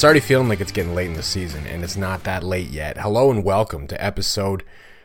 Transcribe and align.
it's 0.00 0.04
already 0.06 0.20
feeling 0.20 0.48
like 0.48 0.62
it's 0.62 0.72
getting 0.72 0.94
late 0.94 1.08
in 1.08 1.12
the 1.12 1.22
season, 1.22 1.66
and 1.66 1.84
it's 1.84 1.94
not 1.94 2.24
that 2.24 2.42
late 2.42 2.70
yet. 2.70 2.96
Hello 2.96 3.30
and 3.30 3.44
welcome 3.44 3.86
to 3.86 4.02
episode. 4.02 4.64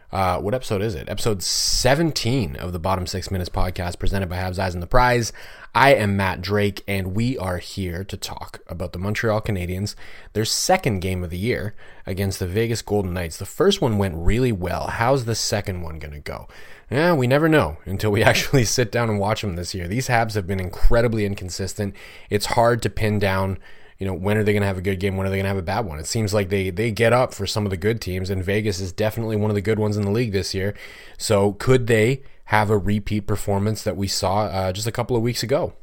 Uh, 0.10 0.40
what 0.40 0.54
episode 0.54 0.82
is 0.82 0.96
it? 0.96 1.10
Episode 1.10 1.44
17 1.44 2.56
of 2.56 2.72
the 2.72 2.80
Bottom 2.80 3.06
Six 3.06 3.30
Minutes 3.30 3.50
podcast 3.50 4.00
presented 4.00 4.30
by 4.30 4.38
Habs 4.38 4.58
Eyes 4.58 4.74
on 4.74 4.80
the 4.80 4.88
Prize. 4.88 5.34
I 5.74 5.96
am 5.96 6.16
Matt 6.16 6.42
Drake, 6.42 6.82
and 6.88 7.14
we 7.14 7.38
are 7.38 7.58
here 7.58 8.06
to 8.06 8.16
talk 8.16 8.62
about 8.68 8.94
the 8.94 9.00
Montreal 9.00 9.42
Canadiens, 9.42 9.96
their 10.32 10.46
second 10.46 11.02
game 11.02 11.26
of 11.26 11.30
the 11.30 11.38
year 11.38 11.76
against 12.06 12.40
the 12.40 12.48
Vegas 12.48 12.82
Golden 12.82 13.14
Knights. 13.14 13.36
The 13.36 13.46
first 13.46 13.82
one 13.82 13.98
went 13.98 14.16
really 14.16 14.54
well. 14.54 14.88
How's 14.88 15.26
the 15.26 15.36
second 15.36 15.82
one 15.82 16.00
going 16.00 16.14
to 16.14 16.22
go? 16.22 16.48
Yeah, 16.90 17.16
we 17.16 17.28
never 17.28 17.50
know 17.50 17.80
until 17.84 18.12
we 18.12 18.24
actually 18.24 18.64
sit 18.64 18.94
down 18.94 19.10
and 19.10 19.20
watch 19.20 19.42
them 19.42 19.58
this 19.58 19.76
year. 19.76 19.90
These 19.90 20.08
Habs 20.08 20.36
have 20.36 20.48
been 20.48 20.62
incredibly 20.62 21.26
inconsistent. 21.26 21.96
It's 22.30 22.46
hard 22.46 22.82
to 22.84 22.90
pin 22.90 23.20
down 23.20 23.58
you 23.98 24.06
know, 24.06 24.14
when 24.14 24.38
are 24.38 24.44
they 24.44 24.52
going 24.52 24.62
to 24.62 24.68
have 24.68 24.78
a 24.78 24.82
good 24.82 25.00
game? 25.00 25.16
When 25.16 25.26
are 25.26 25.30
they 25.30 25.38
going 25.38 25.46
to 25.46 25.50
have 25.50 25.58
a 25.58 25.62
bad 25.62 25.86
one? 25.86 26.00
It 26.00 26.08
seems 26.08 26.34
like 26.34 26.50
they 26.50 26.70
they 26.70 26.92
get 26.92 27.14
up 27.14 27.34
for 27.34 27.48
some 27.48 27.66
of 27.66 27.70
the 27.70 27.78
good 27.78 28.02
teams, 28.02 28.30
and 28.30 28.44
Vegas 28.44 28.80
is 28.80 28.92
definitely 28.92 29.36
one 29.36 29.50
of 29.50 29.56
the 29.56 29.62
good 29.62 29.80
ones 29.80 29.96
in 29.96 30.04
the 30.04 30.12
league 30.12 30.34
this 30.34 30.54
year. 30.54 30.74
So 31.18 31.54
could 31.54 31.88
they 31.88 32.24
have 32.46 32.70
a 32.70 32.78
repeat 32.78 33.22
performance 33.22 33.84
that 33.84 33.98
we 33.98 34.08
saw 34.08 34.46
uh, 34.46 34.72
just 34.74 34.88
a 34.88 34.92
couple 34.92 35.16
of 35.16 35.24
weeks 35.24 35.44
ago? 35.44 35.74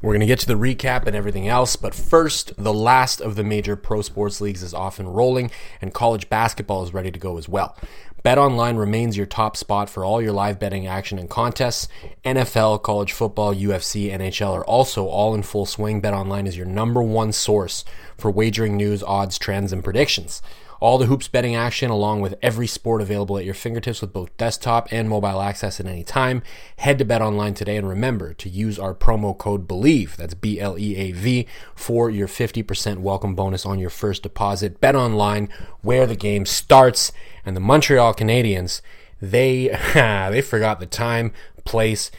We're 0.00 0.12
going 0.12 0.20
to 0.20 0.26
get 0.26 0.38
to 0.40 0.46
the 0.46 0.54
recap 0.54 1.06
and 1.06 1.16
everything 1.16 1.48
else, 1.48 1.74
but 1.74 1.92
first, 1.92 2.52
the 2.56 2.72
last 2.72 3.20
of 3.20 3.34
the 3.34 3.42
major 3.42 3.74
pro 3.74 4.00
sports 4.02 4.40
leagues 4.40 4.62
is 4.62 4.72
off 4.72 5.00
and 5.00 5.12
rolling, 5.14 5.50
and 5.80 5.92
college 5.92 6.28
basketball 6.28 6.84
is 6.84 6.94
ready 6.94 7.10
to 7.10 7.18
go 7.18 7.36
as 7.36 7.48
well. 7.48 7.76
BetOnline 8.24 8.78
remains 8.78 9.16
your 9.16 9.26
top 9.26 9.56
spot 9.56 9.88
for 9.88 10.04
all 10.04 10.20
your 10.20 10.32
live 10.32 10.58
betting 10.58 10.88
action 10.88 11.18
and 11.18 11.30
contests. 11.30 11.86
NFL, 12.24 12.82
college 12.82 13.12
football, 13.12 13.54
UFC, 13.54 14.10
NHL 14.12 14.54
are 14.54 14.64
also 14.64 15.06
all 15.06 15.34
in 15.34 15.42
full 15.44 15.66
swing. 15.66 16.02
BetOnline 16.02 16.46
is 16.46 16.56
your 16.56 16.66
number 16.66 17.00
one 17.00 17.30
source 17.30 17.84
for 18.16 18.30
wagering 18.30 18.76
news, 18.76 19.04
odds, 19.04 19.38
trends, 19.38 19.72
and 19.72 19.84
predictions. 19.84 20.42
All 20.80 20.98
the 20.98 21.06
hoops 21.06 21.26
betting 21.26 21.56
action, 21.56 21.90
along 21.90 22.20
with 22.20 22.36
every 22.40 22.68
sport 22.68 23.02
available 23.02 23.36
at 23.36 23.44
your 23.44 23.54
fingertips 23.54 24.00
with 24.00 24.12
both 24.12 24.36
desktop 24.36 24.92
and 24.92 25.08
mobile 25.08 25.40
access 25.40 25.80
at 25.80 25.86
any 25.86 26.04
time. 26.04 26.40
Head 26.76 26.98
to 26.98 27.04
Bet 27.04 27.20
Online 27.20 27.52
today 27.52 27.76
and 27.76 27.88
remember 27.88 28.32
to 28.34 28.48
use 28.48 28.78
our 28.78 28.94
promo 28.94 29.36
code 29.36 29.66
BELIEVE, 29.66 30.16
that's 30.16 30.34
B 30.34 30.60
L 30.60 30.78
E 30.78 30.96
A 30.96 31.12
V, 31.12 31.46
for 31.74 32.10
your 32.10 32.28
50% 32.28 32.98
welcome 32.98 33.34
bonus 33.34 33.66
on 33.66 33.80
your 33.80 33.90
first 33.90 34.22
deposit. 34.22 34.80
Bet 34.80 34.94
Online, 34.94 35.48
where 35.82 36.06
the 36.06 36.16
game 36.16 36.46
starts. 36.46 37.10
And 37.48 37.56
the 37.56 37.62
Montreal 37.62 38.12
Canadiens, 38.12 38.82
they, 39.22 39.68
they 39.94 40.42
forgot 40.42 40.80
the 40.80 40.86
time, 40.86 41.32
place, 41.64 42.10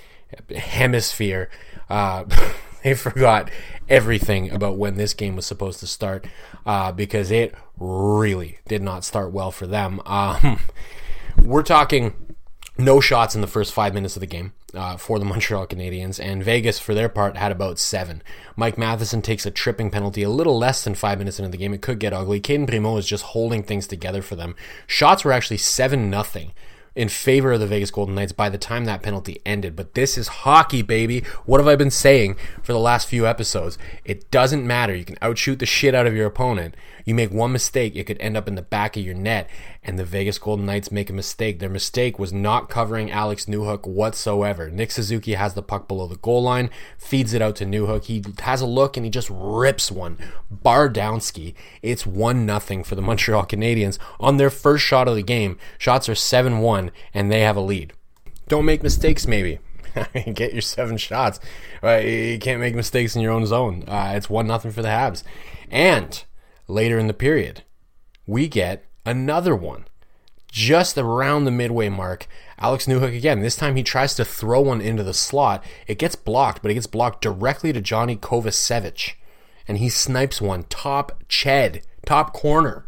hemisphere. 0.56 1.52
Uh, 1.88 2.26
they 2.84 2.96
forgot 2.96 3.52
everything 3.88 4.50
about 4.50 4.78
when 4.78 4.96
this 4.96 5.14
game 5.14 5.36
was 5.36 5.46
supposed 5.46 5.80
to 5.82 5.88
start 5.88 6.26
uh, 6.66 6.92
because 6.92 7.30
it 7.30 7.54
really 7.78 8.58
did 8.68 8.82
not 8.82 9.06
start 9.06 9.32
well 9.32 9.52
for 9.52 9.68
them. 9.68 10.02
Um, 10.08 10.60
we're 11.44 11.62
talking 11.62 12.36
no 12.80 13.00
shots 13.00 13.36
in 13.36 13.42
the 13.42 13.48
first 13.48 13.72
five 13.72 13.94
minutes 13.94 14.16
of 14.16 14.22
the 14.22 14.26
game 14.26 14.54
uh, 14.74 14.98
for 14.98 15.20
the 15.20 15.26
Montreal 15.30 15.68
Canadiens, 15.68 16.20
and 16.20 16.44
Vegas, 16.44 16.80
for 16.80 16.94
their 16.94 17.10
part, 17.10 17.38
had 17.38 17.52
about 17.52 17.80
seven. 17.80 18.22
Mike 18.56 18.78
Matheson 18.78 19.22
takes 19.22 19.46
a 19.46 19.52
tripping 19.52 19.90
penalty 19.90 20.24
a 20.24 20.30
little 20.30 20.58
less 20.58 20.84
than 20.84 20.96
five 20.96 21.20
minutes 21.20 21.40
into 21.40 21.52
the 21.52 21.58
game. 21.58 21.74
It 21.74 21.82
could 21.82 22.00
get 22.00 22.14
ugly. 22.14 22.40
Cayden 22.40 22.68
Primeau 22.68 22.98
is 22.98 23.06
just 23.06 23.24
holding 23.26 23.64
things 23.64 23.88
together 23.88 24.22
for 24.22 24.36
them. 24.36 24.56
Shots 24.88 25.24
were 25.24 25.32
actually 25.32 25.58
7 25.58 26.10
nothing 26.10 26.54
in 26.96 27.08
favor 27.08 27.54
of 27.54 27.60
the 27.60 27.68
Vegas 27.68 27.92
Golden 27.92 28.16
Knights 28.16 28.32
by 28.32 28.50
the 28.50 28.58
time 28.58 28.86
that 28.86 29.02
penalty 29.02 29.42
ended. 29.46 29.76
But 29.76 29.94
this 29.94 30.18
is 30.18 30.28
hockey, 30.28 30.82
baby. 30.82 31.22
What 31.46 31.60
have 31.60 31.68
I 31.68 31.76
been 31.76 31.92
saying 31.92 32.36
for 32.62 32.74
the 32.74 32.80
last 32.80 33.08
few 33.08 33.26
episodes? 33.26 33.78
It 34.04 34.30
doesn't 34.32 34.68
matter. 34.68 34.96
You 34.96 35.06
can 35.06 35.18
outshoot 35.22 35.60
the 35.60 35.66
shit 35.66 35.96
out 35.96 36.08
of 36.08 36.16
your 36.16 36.28
opponent. 36.28 36.76
You 37.10 37.16
make 37.16 37.32
one 37.32 37.52
mistake, 37.52 37.96
it 37.96 38.04
could 38.04 38.22
end 38.22 38.38
up 38.38 38.48
in 38.48 38.54
the 38.54 38.62
back 38.62 38.96
of 38.96 39.02
your 39.02 39.16
net. 39.16 39.50
And 39.82 39.98
the 39.98 40.06
Vegas 40.06 40.38
Golden 40.38 40.68
Knights 40.68 40.92
make 40.92 41.10
a 41.10 41.14
mistake. 41.14 41.58
Their 41.58 41.68
mistake 41.68 42.20
was 42.20 42.32
not 42.32 42.70
covering 42.70 43.10
Alex 43.10 43.46
Newhook 43.46 43.88
whatsoever. 43.88 44.70
Nick 44.70 44.92
Suzuki 44.92 45.34
has 45.34 45.56
the 45.56 45.64
puck 45.64 45.88
below 45.88 46.06
the 46.06 46.18
goal 46.18 46.44
line, 46.44 46.70
feeds 47.00 47.34
it 47.34 47.42
out 47.42 47.56
to 47.56 47.66
Newhook. 47.66 48.04
He 48.04 48.24
has 48.42 48.62
a 48.62 48.68
look 48.68 48.96
and 48.96 49.08
he 49.08 49.10
just 49.10 49.28
rips 49.32 49.92
one. 49.92 50.20
Bardowski. 50.54 51.56
It's 51.82 52.06
1 52.06 52.46
nothing 52.46 52.84
for 52.84 52.94
the 52.94 53.02
Montreal 53.10 53.48
Canadiens 53.48 53.98
on 54.20 54.38
their 54.38 54.52
first 54.52 54.86
shot 54.86 55.08
of 55.08 55.16
the 55.16 55.24
game. 55.24 55.58
Shots 55.80 56.10
are 56.10 56.14
7 56.14 56.60
1, 56.60 56.92
and 57.16 57.32
they 57.32 57.42
have 57.42 57.58
a 57.58 57.62
lead. 57.62 57.92
Don't 58.48 58.66
make 58.66 58.84
mistakes, 58.84 59.26
maybe. 59.26 59.58
Get 60.32 60.54
your 60.54 60.62
seven 60.62 60.98
shots. 60.98 61.40
You 61.82 62.38
can't 62.40 62.60
make 62.60 62.76
mistakes 62.76 63.16
in 63.16 63.24
your 63.24 63.32
own 63.32 63.48
zone. 63.48 63.84
Uh, 63.88 64.14
it's 64.16 64.30
1 64.30 64.46
nothing 64.46 64.70
for 64.70 64.84
the 64.84 64.90
Habs. 64.90 65.24
And 65.72 66.24
later 66.70 66.98
in 67.00 67.08
the 67.08 67.14
period, 67.14 67.64
we 68.26 68.48
get 68.48 68.86
another 69.06 69.56
one. 69.56 69.86
Just 70.52 70.98
around 70.98 71.46
the 71.46 71.52
midway 71.52 71.90
mark, 71.90 72.28
Alex 72.58 72.88
Newhook 72.88 73.16
again. 73.16 73.42
This 73.42 73.56
time 73.56 73.76
he 73.76 73.84
tries 73.84 74.16
to 74.16 74.26
throw 74.26 74.62
one 74.62 74.82
into 74.82 75.04
the 75.04 75.14
slot. 75.14 75.64
It 75.88 76.00
gets 76.00 76.16
blocked, 76.16 76.62
but 76.62 76.72
it 76.72 76.74
gets 76.74 76.88
blocked 76.88 77.22
directly 77.22 77.72
to 77.72 77.82
Johnny 77.82 78.16
Kovacevic. 78.16 79.14
And 79.68 79.78
he 79.78 79.90
snipes 79.90 80.42
one 80.42 80.64
top 80.64 81.24
ched, 81.30 81.84
top 82.06 82.34
corner 82.34 82.86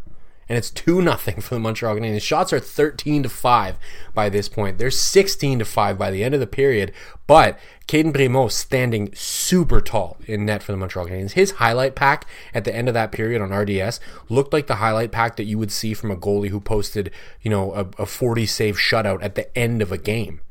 and 0.51 0.57
it's 0.57 0.69
2 0.69 1.01
nothing 1.01 1.39
for 1.39 1.55
the 1.55 1.61
Montreal 1.61 1.95
Canadiens. 1.95 2.21
Shots 2.21 2.51
are 2.51 2.59
13 2.59 3.23
to 3.23 3.29
5 3.29 3.77
by 4.13 4.27
this 4.27 4.49
point. 4.49 4.77
They're 4.77 4.91
16 4.91 5.59
to 5.59 5.63
5 5.63 5.97
by 5.97 6.11
the 6.11 6.25
end 6.25 6.33
of 6.33 6.41
the 6.41 6.45
period, 6.45 6.91
but 7.25 7.57
Cayden 7.87 8.11
Primeau 8.11 8.49
standing 8.49 9.15
super 9.15 9.79
tall 9.79 10.17
in 10.27 10.45
net 10.45 10.61
for 10.61 10.73
the 10.73 10.77
Montreal 10.77 11.07
Canadiens. 11.07 11.31
His 11.31 11.51
highlight 11.51 11.95
pack 11.95 12.25
at 12.53 12.65
the 12.65 12.75
end 12.75 12.89
of 12.89 12.93
that 12.95 13.13
period 13.13 13.41
on 13.41 13.53
RDS 13.53 14.01
looked 14.27 14.51
like 14.51 14.67
the 14.67 14.75
highlight 14.75 15.13
pack 15.13 15.37
that 15.37 15.45
you 15.45 15.57
would 15.57 15.71
see 15.71 15.93
from 15.93 16.11
a 16.11 16.17
goalie 16.17 16.49
who 16.49 16.59
posted, 16.59 17.11
you 17.41 17.49
know, 17.49 17.71
a, 17.71 17.87
a 18.01 18.05
40 18.05 18.45
save 18.45 18.75
shutout 18.75 19.23
at 19.23 19.35
the 19.35 19.57
end 19.57 19.81
of 19.81 19.93
a 19.93 19.97
game 19.97 20.41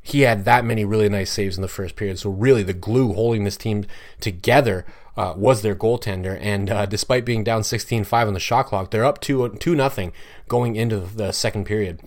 he 0.00 0.22
had 0.22 0.46
that 0.46 0.64
many 0.64 0.86
really 0.86 1.10
nice 1.10 1.30
saves 1.30 1.58
in 1.58 1.62
the 1.62 1.68
first 1.68 1.94
period. 1.94 2.18
So 2.18 2.30
really, 2.30 2.62
the 2.62 2.72
glue 2.72 3.12
holding 3.12 3.44
this 3.44 3.58
team 3.58 3.84
together 4.20 4.86
uh, 5.18 5.34
was 5.36 5.62
their 5.62 5.74
goaltender. 5.74 6.38
And 6.40 6.70
uh, 6.70 6.86
despite 6.86 7.24
being 7.24 7.42
down 7.42 7.62
16-5 7.62 8.28
on 8.28 8.34
the 8.34 8.40
shot 8.40 8.66
clock, 8.66 8.90
they're 8.90 9.04
up 9.04 9.20
2 9.20 9.56
2 9.58 9.74
nothing 9.74 10.12
going 10.46 10.76
into 10.76 11.00
the 11.00 11.32
second 11.32 11.64
period. 11.64 12.00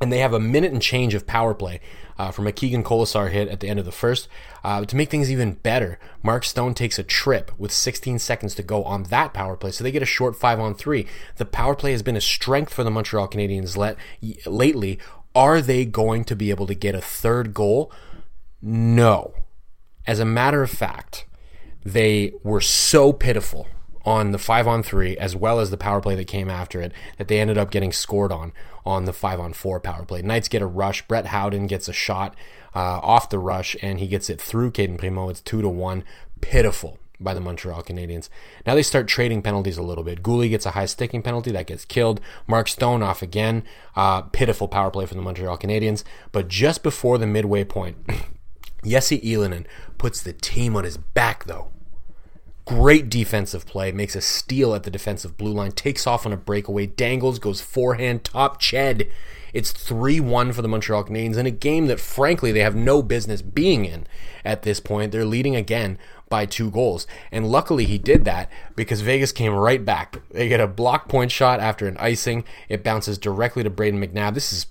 And 0.00 0.12
they 0.12 0.18
have 0.18 0.32
a 0.32 0.40
minute 0.40 0.72
and 0.72 0.80
change 0.80 1.14
of 1.14 1.26
power 1.26 1.54
play 1.54 1.80
uh, 2.18 2.30
from 2.30 2.46
a 2.46 2.52
Keegan 2.52 2.84
Kolesar 2.84 3.30
hit 3.30 3.48
at 3.48 3.60
the 3.60 3.68
end 3.68 3.80
of 3.80 3.84
the 3.84 3.92
first. 3.92 4.28
Uh, 4.62 4.84
to 4.84 4.94
make 4.94 5.10
things 5.10 5.30
even 5.30 5.54
better, 5.54 5.98
Mark 6.22 6.44
Stone 6.44 6.74
takes 6.74 6.98
a 6.98 7.02
trip 7.02 7.50
with 7.58 7.72
16 7.72 8.18
seconds 8.20 8.54
to 8.54 8.62
go 8.62 8.84
on 8.84 9.04
that 9.04 9.32
power 9.32 9.56
play, 9.56 9.70
so 9.70 9.82
they 9.82 9.90
get 9.90 10.02
a 10.02 10.06
short 10.06 10.36
five 10.36 10.60
on 10.60 10.74
three. 10.74 11.06
The 11.36 11.44
power 11.44 11.74
play 11.74 11.92
has 11.92 12.02
been 12.02 12.16
a 12.16 12.20
strength 12.20 12.72
for 12.72 12.84
the 12.84 12.90
Montreal 12.90 13.28
Canadiens 13.28 13.76
let, 13.76 13.96
lately. 14.46 14.98
Are 15.34 15.60
they 15.60 15.84
going 15.84 16.24
to 16.24 16.36
be 16.36 16.50
able 16.50 16.66
to 16.66 16.74
get 16.74 16.94
a 16.94 17.00
third 17.00 17.52
goal? 17.52 17.92
No. 18.62 19.34
As 20.06 20.20
a 20.20 20.24
matter 20.24 20.62
of 20.62 20.70
fact, 20.70 21.25
they 21.86 22.32
were 22.42 22.60
so 22.60 23.12
pitiful 23.12 23.68
on 24.04 24.32
the 24.32 24.38
five 24.38 24.66
on 24.66 24.82
three 24.82 25.16
as 25.18 25.36
well 25.36 25.60
as 25.60 25.70
the 25.70 25.76
power 25.76 26.00
play 26.00 26.16
that 26.16 26.26
came 26.26 26.50
after 26.50 26.80
it 26.80 26.92
that 27.16 27.28
they 27.28 27.40
ended 27.40 27.56
up 27.56 27.70
getting 27.70 27.92
scored 27.92 28.32
on 28.32 28.52
on 28.84 29.04
the 29.04 29.12
five 29.12 29.38
on 29.38 29.52
four 29.52 29.78
power 29.78 30.04
play. 30.04 30.20
Knights 30.20 30.48
get 30.48 30.62
a 30.62 30.66
rush. 30.66 31.06
Brett 31.06 31.26
Howden 31.26 31.68
gets 31.68 31.86
a 31.88 31.92
shot 31.92 32.34
uh, 32.74 32.98
off 33.02 33.30
the 33.30 33.38
rush 33.38 33.76
and 33.82 34.00
he 34.00 34.08
gets 34.08 34.28
it 34.28 34.40
through 34.40 34.72
Cayden 34.72 34.98
Primeau. 34.98 35.28
It's 35.28 35.40
two 35.40 35.62
to 35.62 35.68
one. 35.68 36.02
Pitiful 36.40 36.98
by 37.20 37.34
the 37.34 37.40
Montreal 37.40 37.84
Canadiens. 37.84 38.28
Now 38.66 38.74
they 38.74 38.82
start 38.82 39.06
trading 39.06 39.40
penalties 39.40 39.78
a 39.78 39.82
little 39.82 40.04
bit. 40.04 40.24
Guhle 40.24 40.50
gets 40.50 40.66
a 40.66 40.72
high 40.72 40.86
sticking 40.86 41.22
penalty 41.22 41.52
that 41.52 41.68
gets 41.68 41.84
killed. 41.84 42.20
Mark 42.48 42.66
Stone 42.66 43.04
off 43.04 43.22
again. 43.22 43.62
Uh, 43.94 44.22
pitiful 44.22 44.66
power 44.66 44.90
play 44.90 45.06
for 45.06 45.14
the 45.14 45.22
Montreal 45.22 45.56
Canadiens. 45.56 46.02
But 46.32 46.48
just 46.48 46.82
before 46.82 47.16
the 47.16 47.28
midway 47.28 47.62
point, 47.62 47.96
Jesse 48.84 49.20
Ylönen 49.20 49.66
puts 49.98 50.20
the 50.20 50.32
team 50.32 50.74
on 50.74 50.82
his 50.82 50.96
back 50.96 51.44
though 51.44 51.70
Great 52.66 53.08
defensive 53.08 53.64
play, 53.64 53.92
makes 53.92 54.16
a 54.16 54.20
steal 54.20 54.74
at 54.74 54.82
the 54.82 54.90
defensive 54.90 55.36
blue 55.36 55.52
line, 55.52 55.70
takes 55.70 56.04
off 56.04 56.26
on 56.26 56.32
a 56.32 56.36
breakaway, 56.36 56.84
dangles, 56.84 57.38
goes 57.38 57.60
forehand, 57.60 58.24
top 58.24 58.60
ched. 58.60 59.08
It's 59.52 59.70
3 59.70 60.18
1 60.18 60.52
for 60.52 60.62
the 60.62 60.68
Montreal 60.68 61.04
Canadiens 61.04 61.36
in 61.36 61.46
a 61.46 61.52
game 61.52 61.86
that, 61.86 62.00
frankly, 62.00 62.50
they 62.50 62.60
have 62.60 62.74
no 62.74 63.02
business 63.02 63.40
being 63.40 63.84
in 63.84 64.06
at 64.44 64.62
this 64.62 64.80
point. 64.80 65.12
They're 65.12 65.24
leading 65.24 65.54
again 65.54 65.96
by 66.28 66.44
two 66.44 66.70
goals. 66.70 67.06
And 67.30 67.48
luckily, 67.50 67.84
he 67.84 67.98
did 67.98 68.24
that 68.24 68.50
because 68.74 69.00
Vegas 69.00 69.30
came 69.30 69.54
right 69.54 69.84
back. 69.84 70.20
They 70.30 70.48
get 70.48 70.60
a 70.60 70.66
block 70.66 71.08
point 71.08 71.30
shot 71.30 71.60
after 71.60 71.86
an 71.86 71.96
icing. 71.98 72.44
It 72.68 72.82
bounces 72.82 73.16
directly 73.16 73.62
to 73.62 73.70
Brayden 73.70 74.04
McNabb. 74.04 74.34
This 74.34 74.52
is 74.52 74.66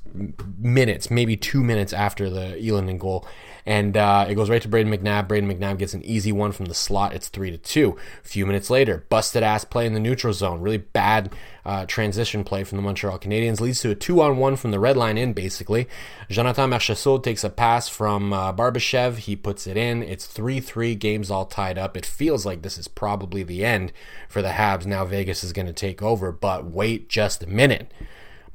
minutes, 0.60 1.10
maybe 1.10 1.38
two 1.38 1.64
minutes 1.64 1.94
after 1.94 2.30
the 2.30 2.58
Ylönen 2.62 3.00
goal 3.00 3.26
and 3.66 3.98
uh, 3.98 4.26
it 4.30 4.36
goes 4.36 4.50
right 4.50 4.62
to 4.62 4.70
Brayden 4.70 4.96
McNabb. 4.96 5.28
Brayden 5.28 5.52
McNabb 5.52 5.80
gets 5.80 5.94
an 5.94 6.04
easy 6.04 6.32
one 6.32 6.52
from 6.52 6.66
the 6.66 6.74
slot. 6.74 7.14
It's 7.14 7.30
three 7.30 7.52
to 7.52 7.58
two. 7.58 7.98
A 8.24 8.28
few 8.28 8.46
minutes 8.46 8.70
later, 8.70 9.06
busted 9.10 9.44
ass 9.44 9.66
play 9.66 9.86
in 9.86 9.94
the 9.94 10.00
neutral 10.00 10.34
zone. 10.34 10.62
Really 10.62 10.78
bad 10.78 11.34
uh, 11.66 11.86
transition 11.88 12.44
play 12.44 12.64
from 12.64 12.78
the 12.78 12.84
Montreal 12.84 13.18
Canadiens 13.18 13.60
leads 13.60 13.82
to 13.82 13.90
a 13.90 13.96
two 13.96 14.22
on 14.22 14.38
one 14.38 14.56
from 14.56 14.72
the 14.72 14.80
red 14.80 14.96
line 14.96 15.18
in. 15.18 15.34
Basically, 15.34 15.88
Jonathan 16.30 16.70
Marchessault 16.70 17.24
takes 17.24 17.44
a 17.44 17.50
pass 17.50 17.90
from 17.90 18.34
uh, 18.34 18.54
Barbashev. 18.54 19.18
He 19.18 19.36
puts 19.36 19.66
it 19.66 19.78
in. 19.78 20.04
It's 20.04 20.26
three 20.28 20.60
three. 20.60 20.94
Games 20.96 21.32
all 21.32 21.46
tied 21.46 21.78
up. 21.78 21.98
It 21.98 22.06
feels 22.06 22.46
like 22.46 22.62
this 22.62 22.78
is 22.78 22.88
probably 22.88 23.44
the 23.44 23.66
end 23.66 23.92
for 24.30 24.42
the 24.42 24.50
Habs. 24.50 24.86
Now 24.86 25.06
Vegas 25.06 25.44
is 25.44 25.54
going 25.54 25.66
to 25.66 25.74
take 25.74 26.02
over, 26.02 26.32
but 26.32 26.66
wait 26.66 27.10
just 27.10 27.44
a 27.44 27.48
minute. 27.48 27.92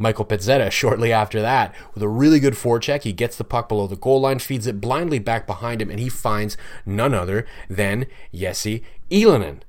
Michael 0.01 0.25
Pezzetta 0.25 0.71
shortly 0.73 1.13
after 1.13 1.43
that 1.43 1.75
with 1.95 2.03
a 2.03 2.09
really 2.09 2.41
good 2.41 2.55
forecheck. 2.55 3.03
He 3.03 3.13
gets 3.13 3.37
the 3.37 3.45
puck 3.45 3.69
below 3.69 3.87
the 3.87 3.97
goal 3.97 4.23
line, 4.23 4.39
feeds 4.39 4.67
it 4.67 4.81
blindly 4.81 5.19
back 5.19 5.47
behind 5.47 5.83
him, 5.83 5.91
and 5.91 6.01
he 6.01 6.09
finds 6.09 6.57
none 6.87 7.13
other 7.13 7.47
than 7.69 8.07
Jesse 8.35 8.83
Ylönen, 9.11 9.61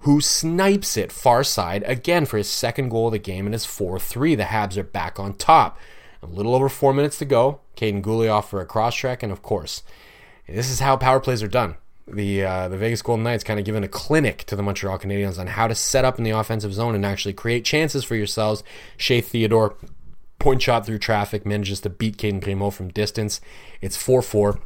who 0.00 0.20
snipes 0.20 0.96
it 0.96 1.12
far 1.12 1.44
side 1.44 1.84
again 1.86 2.26
for 2.26 2.36
his 2.36 2.48
second 2.48 2.88
goal 2.88 3.06
of 3.06 3.12
the 3.12 3.18
game 3.20 3.46
and 3.46 3.54
his 3.54 3.64
4 3.64 4.00
3. 4.00 4.34
The 4.34 4.42
Habs 4.44 4.76
are 4.76 4.82
back 4.82 5.20
on 5.20 5.34
top. 5.34 5.78
A 6.20 6.26
little 6.26 6.56
over 6.56 6.68
four 6.68 6.92
minutes 6.92 7.18
to 7.18 7.24
go. 7.24 7.60
Kaiden 7.76 8.02
Guhle 8.02 8.42
for 8.42 8.60
a 8.60 8.66
cross 8.66 8.96
track, 8.96 9.22
and 9.22 9.30
of 9.30 9.42
course, 9.42 9.84
this 10.48 10.68
is 10.68 10.80
how 10.80 10.96
power 10.96 11.20
plays 11.20 11.42
are 11.42 11.48
done 11.48 11.76
the 12.06 12.44
uh, 12.44 12.68
the 12.68 12.76
Vegas 12.76 13.02
Golden 13.02 13.24
Knights 13.24 13.44
kind 13.44 13.58
of 13.58 13.66
given 13.66 13.82
a 13.82 13.88
clinic 13.88 14.44
to 14.44 14.56
the 14.56 14.62
Montreal 14.62 14.98
Canadiens 14.98 15.38
on 15.38 15.48
how 15.48 15.66
to 15.66 15.74
set 15.74 16.04
up 16.04 16.18
in 16.18 16.24
the 16.24 16.30
offensive 16.30 16.72
zone 16.72 16.94
and 16.94 17.04
actually 17.04 17.34
create 17.34 17.64
chances 17.64 18.04
for 18.04 18.14
yourselves. 18.14 18.62
Shea 18.96 19.20
Theodore 19.20 19.76
point 20.38 20.62
shot 20.62 20.86
through 20.86 20.98
traffic 20.98 21.44
manages 21.44 21.80
to 21.80 21.90
beat 21.90 22.18
Cayden 22.18 22.40
Primeau 22.40 22.70
from 22.70 22.88
distance. 22.88 23.40
It's 23.80 23.96
4-4. 23.96 24.60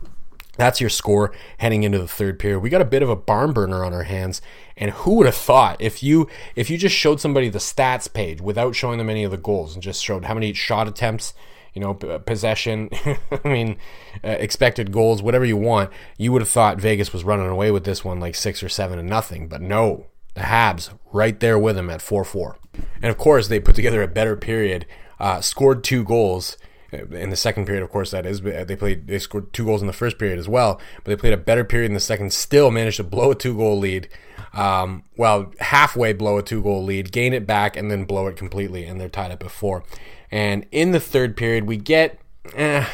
That's 0.57 0.81
your 0.81 0.91
score 0.91 1.33
heading 1.59 1.85
into 1.85 1.99
the 1.99 2.09
third 2.09 2.39
period. 2.39 2.61
We 2.61 2.69
got 2.69 2.83
a 2.83 2.87
bit 2.87 3.03
of 3.03 3.09
a 3.09 3.17
barn 3.17 3.53
burner 3.53 3.83
on 3.83 3.95
our 3.95 4.03
hands, 4.03 4.43
and 4.77 4.91
who 4.91 5.15
would 5.15 5.27
have 5.27 5.35
thought 5.35 5.81
if 5.81 6.03
you 6.03 6.29
if 6.55 6.69
you 6.69 6.77
just 6.77 6.95
showed 6.95 7.21
somebody 7.21 7.49
the 7.49 7.59
stats 7.59 8.13
page 8.13 8.43
without 8.43 8.75
showing 8.75 8.99
them 8.99 9.09
any 9.09 9.25
of 9.25 9.31
the 9.31 9.39
goals 9.39 9.73
and 9.73 9.83
just 9.83 10.05
showed 10.05 10.27
how 10.27 10.35
many 10.35 10.53
shot 10.53 10.87
attempts 10.87 11.33
you 11.75 11.81
know, 11.81 11.95
possession, 11.95 12.91
I 13.45 13.49
mean, 13.49 13.77
uh, 14.25 14.29
expected 14.29 14.93
goals, 14.93 15.23
whatever 15.23 15.45
you 15.45 15.57
want, 15.57 15.91
you 16.19 16.33
would 16.33 16.43
have 16.43 16.49
thought 16.49 16.81
Vegas 16.81 17.13
was 17.13 17.25
running 17.25 17.49
away 17.49 17.71
with 17.71 17.85
this 17.85 18.05
one 18.05 18.21
like 18.21 18.35
six 18.35 18.63
or 18.63 18.69
seven 18.69 18.99
and 18.99 19.09
nothing. 19.09 19.49
But 19.49 19.63
no, 19.63 20.07
the 20.35 20.43
Habs 20.43 20.97
right 21.13 21.39
there 21.39 21.59
with 21.59 21.77
them 21.77 21.91
at 21.91 22.03
4 22.03 22.25
4. 22.25 22.57
And 23.03 23.11
of 23.11 23.19
course, 23.19 23.49
they 23.49 23.61
put 23.61 23.75
together 23.75 24.03
a 24.03 24.09
better 24.09 24.37
period, 24.37 24.87
uh, 25.19 25.41
scored 25.41 25.85
two 25.85 26.05
goals. 26.05 26.57
Uh, 26.93 27.07
in 27.07 27.31
the 27.31 27.37
second 27.37 27.67
period, 27.67 27.85
of 27.85 27.91
course, 27.91 28.11
that 28.11 28.27
is. 28.27 28.41
They 28.41 28.77
played. 28.77 29.07
They 29.07 29.19
scored 29.21 29.53
two 29.53 29.65
goals 29.65 29.81
in 29.81 29.87
the 29.87 29.93
first 29.93 30.19
period 30.19 30.39
as 30.39 30.49
well, 30.49 30.81
but 30.97 31.05
they 31.05 31.17
played 31.17 31.33
a 31.33 31.37
better 31.37 31.65
period 31.65 31.87
in 31.87 31.95
the 31.95 32.01
second. 32.01 32.33
Still 32.33 32.71
managed 32.71 32.97
to 32.97 33.05
blow 33.05 33.31
a 33.31 33.35
two-goal 33.35 33.79
lead. 33.79 34.09
Um, 34.53 35.05
well, 35.17 35.53
halfway 35.61 36.13
blow 36.13 36.39
a 36.39 36.43
two-goal 36.43 36.83
lead, 36.83 37.13
gain 37.13 37.33
it 37.33 37.47
back, 37.47 37.77
and 37.77 37.91
then 37.91 38.05
blow 38.05 38.27
it 38.27 38.37
completely, 38.37 38.87
and 38.87 39.01
they're 39.01 39.09
tied 39.09 39.31
up 39.31 39.45
at 39.45 39.53
four. 39.53 39.85
And 40.31 40.67
in 40.71 40.93
the 40.93 41.01
third 41.01 41.37
period, 41.37 41.65
we 41.65 41.77
get, 41.77 42.21
eh, 42.55 42.87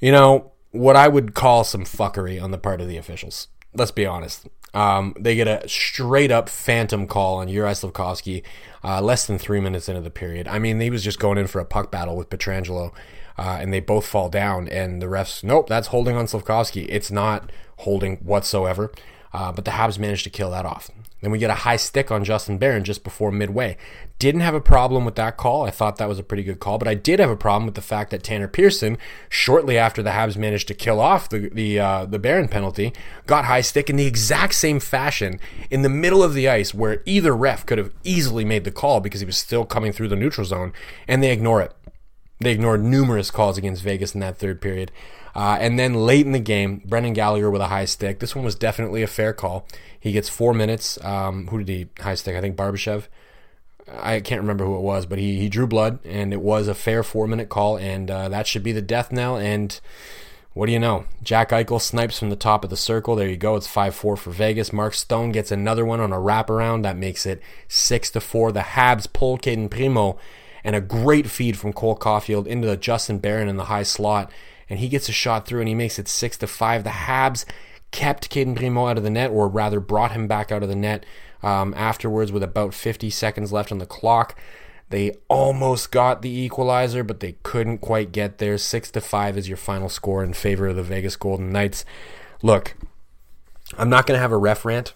you 0.00 0.12
know, 0.12 0.52
what 0.70 0.96
I 0.96 1.08
would 1.08 1.34
call 1.34 1.64
some 1.64 1.84
fuckery 1.84 2.42
on 2.42 2.50
the 2.50 2.58
part 2.58 2.80
of 2.80 2.88
the 2.88 2.98
officials. 2.98 3.48
Let's 3.74 3.90
be 3.90 4.06
honest. 4.06 4.46
Um, 4.74 5.14
they 5.18 5.34
get 5.34 5.48
a 5.48 5.66
straight 5.68 6.30
up 6.30 6.50
phantom 6.50 7.06
call 7.06 7.36
on 7.36 7.48
Uri 7.48 7.70
Slafkovsky 7.70 8.42
uh, 8.84 9.00
less 9.00 9.26
than 9.26 9.38
three 9.38 9.60
minutes 9.60 9.88
into 9.88 10.02
the 10.02 10.10
period. 10.10 10.46
I 10.46 10.58
mean, 10.58 10.80
he 10.80 10.90
was 10.90 11.02
just 11.02 11.18
going 11.18 11.38
in 11.38 11.46
for 11.46 11.60
a 11.60 11.64
puck 11.64 11.90
battle 11.90 12.16
with 12.16 12.28
Pietrangelo, 12.28 12.92
uh, 13.38 13.58
and 13.60 13.72
they 13.72 13.80
both 13.80 14.06
fall 14.06 14.28
down. 14.28 14.68
And 14.68 15.00
the 15.00 15.06
refs, 15.06 15.42
nope, 15.42 15.68
that's 15.68 15.88
holding 15.88 16.16
on 16.16 16.26
Slafkovsky. 16.26 16.86
It's 16.90 17.10
not 17.10 17.50
holding 17.78 18.18
whatsoever. 18.18 18.92
Uh, 19.32 19.52
but 19.52 19.64
the 19.64 19.72
Habs 19.72 19.98
managed 19.98 20.24
to 20.24 20.30
kill 20.30 20.50
that 20.50 20.64
off. 20.64 20.90
Then 21.22 21.30
we 21.30 21.38
get 21.38 21.50
a 21.50 21.54
high 21.54 21.76
stick 21.76 22.10
on 22.10 22.24
Justin 22.24 22.58
Barron 22.58 22.84
just 22.84 23.02
before 23.02 23.32
midway. 23.32 23.76
Didn't 24.18 24.42
have 24.42 24.54
a 24.54 24.60
problem 24.60 25.04
with 25.04 25.14
that 25.14 25.36
call. 25.36 25.64
I 25.64 25.70
thought 25.70 25.96
that 25.96 26.08
was 26.08 26.18
a 26.18 26.22
pretty 26.22 26.42
good 26.42 26.60
call, 26.60 26.78
but 26.78 26.88
I 26.88 26.94
did 26.94 27.20
have 27.20 27.30
a 27.30 27.36
problem 27.36 27.64
with 27.64 27.74
the 27.74 27.80
fact 27.82 28.10
that 28.10 28.22
Tanner 28.22 28.48
Pearson, 28.48 28.98
shortly 29.28 29.78
after 29.78 30.02
the 30.02 30.10
Habs 30.10 30.36
managed 30.36 30.68
to 30.68 30.74
kill 30.74 31.00
off 31.00 31.28
the 31.28 31.48
the 31.48 31.78
uh, 31.78 32.04
the 32.04 32.18
Barron 32.18 32.48
penalty, 32.48 32.92
got 33.26 33.46
high 33.46 33.62
stick 33.62 33.88
in 33.88 33.96
the 33.96 34.06
exact 34.06 34.54
same 34.54 34.78
fashion 34.78 35.40
in 35.70 35.82
the 35.82 35.88
middle 35.88 36.22
of 36.22 36.34
the 36.34 36.48
ice, 36.48 36.74
where 36.74 37.02
either 37.06 37.34
ref 37.34 37.64
could 37.64 37.78
have 37.78 37.92
easily 38.04 38.44
made 38.44 38.64
the 38.64 38.70
call 38.70 39.00
because 39.00 39.20
he 39.20 39.26
was 39.26 39.38
still 39.38 39.64
coming 39.64 39.92
through 39.92 40.08
the 40.08 40.16
neutral 40.16 40.44
zone, 40.44 40.72
and 41.08 41.22
they 41.22 41.32
ignore 41.32 41.62
it. 41.62 41.72
They 42.38 42.52
ignored 42.52 42.82
numerous 42.82 43.30
calls 43.30 43.56
against 43.56 43.82
Vegas 43.82 44.14
in 44.14 44.20
that 44.20 44.38
third 44.38 44.60
period. 44.60 44.92
Uh, 45.34 45.58
and 45.60 45.78
then 45.78 45.94
late 45.94 46.26
in 46.26 46.32
the 46.32 46.38
game, 46.38 46.82
Brendan 46.84 47.12
Gallagher 47.12 47.50
with 47.50 47.60
a 47.60 47.68
high 47.68 47.84
stick. 47.84 48.20
This 48.20 48.34
one 48.34 48.44
was 48.44 48.54
definitely 48.54 49.02
a 49.02 49.06
fair 49.06 49.32
call. 49.32 49.66
He 49.98 50.12
gets 50.12 50.28
four 50.28 50.54
minutes. 50.54 51.02
Um, 51.04 51.48
who 51.48 51.62
did 51.62 51.68
he 51.68 52.02
high 52.02 52.14
stick? 52.14 52.36
I 52.36 52.40
think 52.40 52.56
Barbashev. 52.56 53.08
I 53.88 54.20
can't 54.20 54.40
remember 54.40 54.64
who 54.64 54.76
it 54.76 54.82
was, 54.82 55.06
but 55.06 55.18
he, 55.18 55.38
he 55.38 55.48
drew 55.48 55.66
blood, 55.66 56.00
and 56.04 56.32
it 56.32 56.40
was 56.40 56.68
a 56.68 56.74
fair 56.74 57.02
four 57.02 57.26
minute 57.26 57.48
call, 57.48 57.78
and 57.78 58.10
uh, 58.10 58.28
that 58.28 58.46
should 58.46 58.62
be 58.62 58.72
the 58.72 58.82
death 58.82 59.12
knell. 59.12 59.36
And 59.36 59.78
what 60.56 60.66
do 60.66 60.72
you 60.72 60.78
know? 60.78 61.04
Jack 61.22 61.50
Eichel 61.50 61.80
snipes 61.80 62.18
from 62.18 62.30
the 62.30 62.34
top 62.34 62.64
of 62.64 62.70
the 62.70 62.76
circle. 62.78 63.14
There 63.14 63.28
you 63.28 63.36
go. 63.36 63.56
It's 63.56 63.66
5 63.66 63.94
4 63.94 64.16
for 64.16 64.30
Vegas. 64.30 64.72
Mark 64.72 64.94
Stone 64.94 65.32
gets 65.32 65.52
another 65.52 65.84
one 65.84 66.00
on 66.00 66.14
a 66.14 66.16
wraparound. 66.16 66.82
That 66.82 66.96
makes 66.96 67.26
it 67.26 67.42
6 67.68 68.10
to 68.12 68.20
4. 68.20 68.52
The 68.52 68.60
Habs 68.60 69.06
pull 69.12 69.36
Cayden 69.36 69.68
Primeau, 69.68 70.18
and 70.66 70.74
a 70.74 70.80
great 70.80 71.30
feed 71.30 71.56
from 71.56 71.72
Cole 71.72 71.96
Caufield 71.96 72.48
into 72.48 72.76
Justin 72.76 73.18
Barron 73.18 73.48
in 73.48 73.56
the 73.56 73.66
high 73.66 73.84
slot 73.84 74.30
and 74.68 74.80
he 74.80 74.88
gets 74.88 75.08
a 75.08 75.12
shot 75.12 75.46
through 75.46 75.60
and 75.60 75.68
he 75.68 75.76
makes 75.76 75.98
it 75.98 76.08
six 76.08 76.36
to 76.38 76.46
five. 76.48 76.82
The 76.82 76.90
Habs 76.90 77.44
kept 77.92 78.30
Cayden 78.30 78.56
Primeau 78.56 78.86
out 78.86 78.98
of 78.98 79.04
the 79.04 79.10
net, 79.10 79.30
or 79.30 79.48
rather 79.48 79.78
brought 79.78 80.10
him 80.10 80.26
back 80.26 80.50
out 80.50 80.64
of 80.64 80.68
the 80.68 80.74
net 80.74 81.06
um, 81.40 81.72
afterwards 81.76 82.32
with 82.32 82.42
about 82.42 82.74
50 82.74 83.08
seconds 83.10 83.52
left 83.52 83.70
on 83.70 83.78
the 83.78 83.86
clock. 83.86 84.36
They 84.90 85.12
almost 85.28 85.92
got 85.92 86.22
the 86.22 86.30
equalizer, 86.30 87.04
but 87.04 87.20
they 87.20 87.36
couldn't 87.44 87.78
quite 87.78 88.10
get 88.10 88.38
there. 88.38 88.58
Six 88.58 88.90
to 88.92 89.00
five 89.00 89.38
is 89.38 89.48
your 89.48 89.56
final 89.56 89.88
score 89.88 90.24
in 90.24 90.32
favor 90.32 90.66
of 90.66 90.76
the 90.76 90.82
Vegas 90.82 91.16
Golden 91.16 91.52
Knights. 91.52 91.84
Look, 92.42 92.76
I'm 93.78 93.88
not 93.88 94.06
going 94.06 94.16
to 94.16 94.22
have 94.22 94.32
a 94.32 94.36
ref 94.36 94.64
rant 94.64 94.94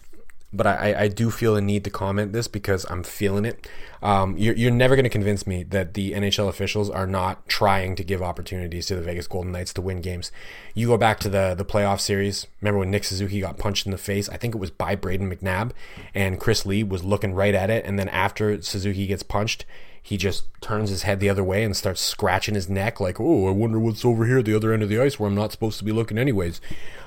but 0.53 0.67
I, 0.67 1.03
I 1.03 1.07
do 1.07 1.29
feel 1.29 1.55
a 1.55 1.61
need 1.61 1.83
to 1.85 1.89
comment 1.89 2.33
this 2.33 2.47
because 2.47 2.85
I'm 2.89 3.03
feeling 3.03 3.45
it. 3.45 3.67
Um, 4.01 4.37
you're, 4.37 4.55
you're 4.55 4.71
never 4.71 4.95
going 4.95 5.03
to 5.03 5.09
convince 5.09 5.47
me 5.47 5.63
that 5.63 5.93
the 5.93 6.11
NHL 6.11 6.49
officials 6.49 6.89
are 6.89 7.07
not 7.07 7.47
trying 7.47 7.95
to 7.95 8.03
give 8.03 8.21
opportunities 8.21 8.87
to 8.87 8.95
the 8.95 9.01
Vegas 9.01 9.27
Golden 9.27 9.51
Knights 9.51 9.73
to 9.73 9.81
win 9.81 10.01
games. 10.01 10.31
You 10.73 10.87
go 10.87 10.97
back 10.97 11.19
to 11.21 11.29
the 11.29 11.55
the 11.55 11.65
playoff 11.65 11.99
series. 11.99 12.47
Remember 12.59 12.79
when 12.79 12.91
Nick 12.91 13.03
Suzuki 13.03 13.39
got 13.39 13.57
punched 13.57 13.85
in 13.85 13.91
the 13.91 13.97
face? 13.97 14.27
I 14.29 14.37
think 14.37 14.55
it 14.55 14.59
was 14.59 14.71
by 14.71 14.95
Brayden 14.95 15.31
McNabb, 15.33 15.71
and 16.13 16.39
Chris 16.39 16.65
Lee 16.65 16.83
was 16.83 17.03
looking 17.03 17.33
right 17.33 17.55
at 17.55 17.69
it. 17.69 17.85
And 17.85 17.97
then 17.97 18.09
after 18.09 18.61
Suzuki 18.61 19.07
gets 19.07 19.23
punched, 19.23 19.65
he 20.01 20.17
just 20.17 20.45
turns 20.61 20.89
his 20.89 21.03
head 21.03 21.19
the 21.19 21.29
other 21.29 21.43
way 21.43 21.63
and 21.63 21.77
starts 21.77 22.01
scratching 22.01 22.55
his 22.55 22.67
neck 22.67 22.99
like, 22.99 23.19
oh, 23.19 23.47
I 23.47 23.51
wonder 23.51 23.79
what's 23.79 24.03
over 24.03 24.25
here 24.25 24.39
at 24.39 24.45
the 24.45 24.55
other 24.55 24.73
end 24.73 24.81
of 24.81 24.89
the 24.89 24.99
ice 24.99 25.19
where 25.19 25.27
I'm 25.27 25.35
not 25.35 25.51
supposed 25.51 25.77
to 25.79 25.85
be 25.85 25.91
looking 25.91 26.17
anyways. 26.17 26.59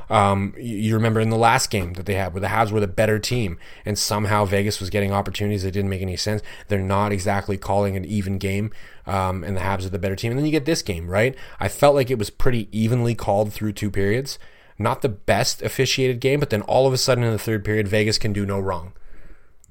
Um, 0.08 0.54
you 0.58 0.94
remember 0.94 1.18
in 1.18 1.30
the 1.30 1.36
last 1.36 1.70
game 1.70 1.94
that 1.94 2.06
they 2.06 2.14
had 2.14 2.32
where 2.32 2.40
the 2.40 2.48
Habs 2.48 2.70
were 2.70 2.80
the 2.80 2.86
better 2.86 3.18
team 3.18 3.58
and 3.84 3.98
somehow 3.98 4.44
Vegas 4.44 4.78
was 4.78 4.90
getting 4.90 5.12
opportunities 5.12 5.64
that 5.64 5.72
didn't 5.72 5.90
make 5.90 6.02
any 6.02 6.16
sense. 6.16 6.42
They're 6.68 6.78
not 6.78 7.10
exactly 7.10 7.56
calling 7.56 7.96
an 7.96 8.04
even 8.04 8.38
game 8.38 8.70
um, 9.06 9.42
and 9.42 9.56
the 9.56 9.62
Habs 9.62 9.86
are 9.86 9.90
the 9.90 9.98
better 9.98 10.16
team. 10.16 10.30
And 10.30 10.38
then 10.38 10.46
you 10.46 10.52
get 10.52 10.66
this 10.66 10.82
game, 10.82 11.08
right? 11.08 11.34
I 11.58 11.68
felt 11.68 11.94
like 11.94 12.10
it 12.10 12.18
was 12.18 12.30
pretty 12.30 12.68
evenly 12.70 13.14
called 13.14 13.52
through 13.52 13.72
two 13.72 13.90
periods. 13.90 14.38
Not 14.78 15.02
the 15.02 15.08
best 15.08 15.62
officiated 15.62 16.20
game, 16.20 16.38
but 16.38 16.50
then 16.50 16.62
all 16.62 16.86
of 16.86 16.92
a 16.92 16.98
sudden 16.98 17.24
in 17.24 17.32
the 17.32 17.38
third 17.38 17.64
period, 17.64 17.88
Vegas 17.88 18.18
can 18.18 18.32
do 18.32 18.46
no 18.46 18.60
wrong 18.60 18.92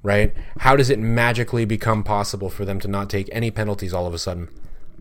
right? 0.03 0.33
How 0.59 0.75
does 0.75 0.89
it 0.89 0.99
magically 0.99 1.65
become 1.65 2.03
possible 2.03 2.49
for 2.49 2.65
them 2.65 2.79
to 2.81 2.87
not 2.87 3.09
take 3.09 3.29
any 3.31 3.49
penalties 3.49 3.93
all 3.93 4.05
of 4.05 4.13
a 4.13 4.19
sudden? 4.19 4.49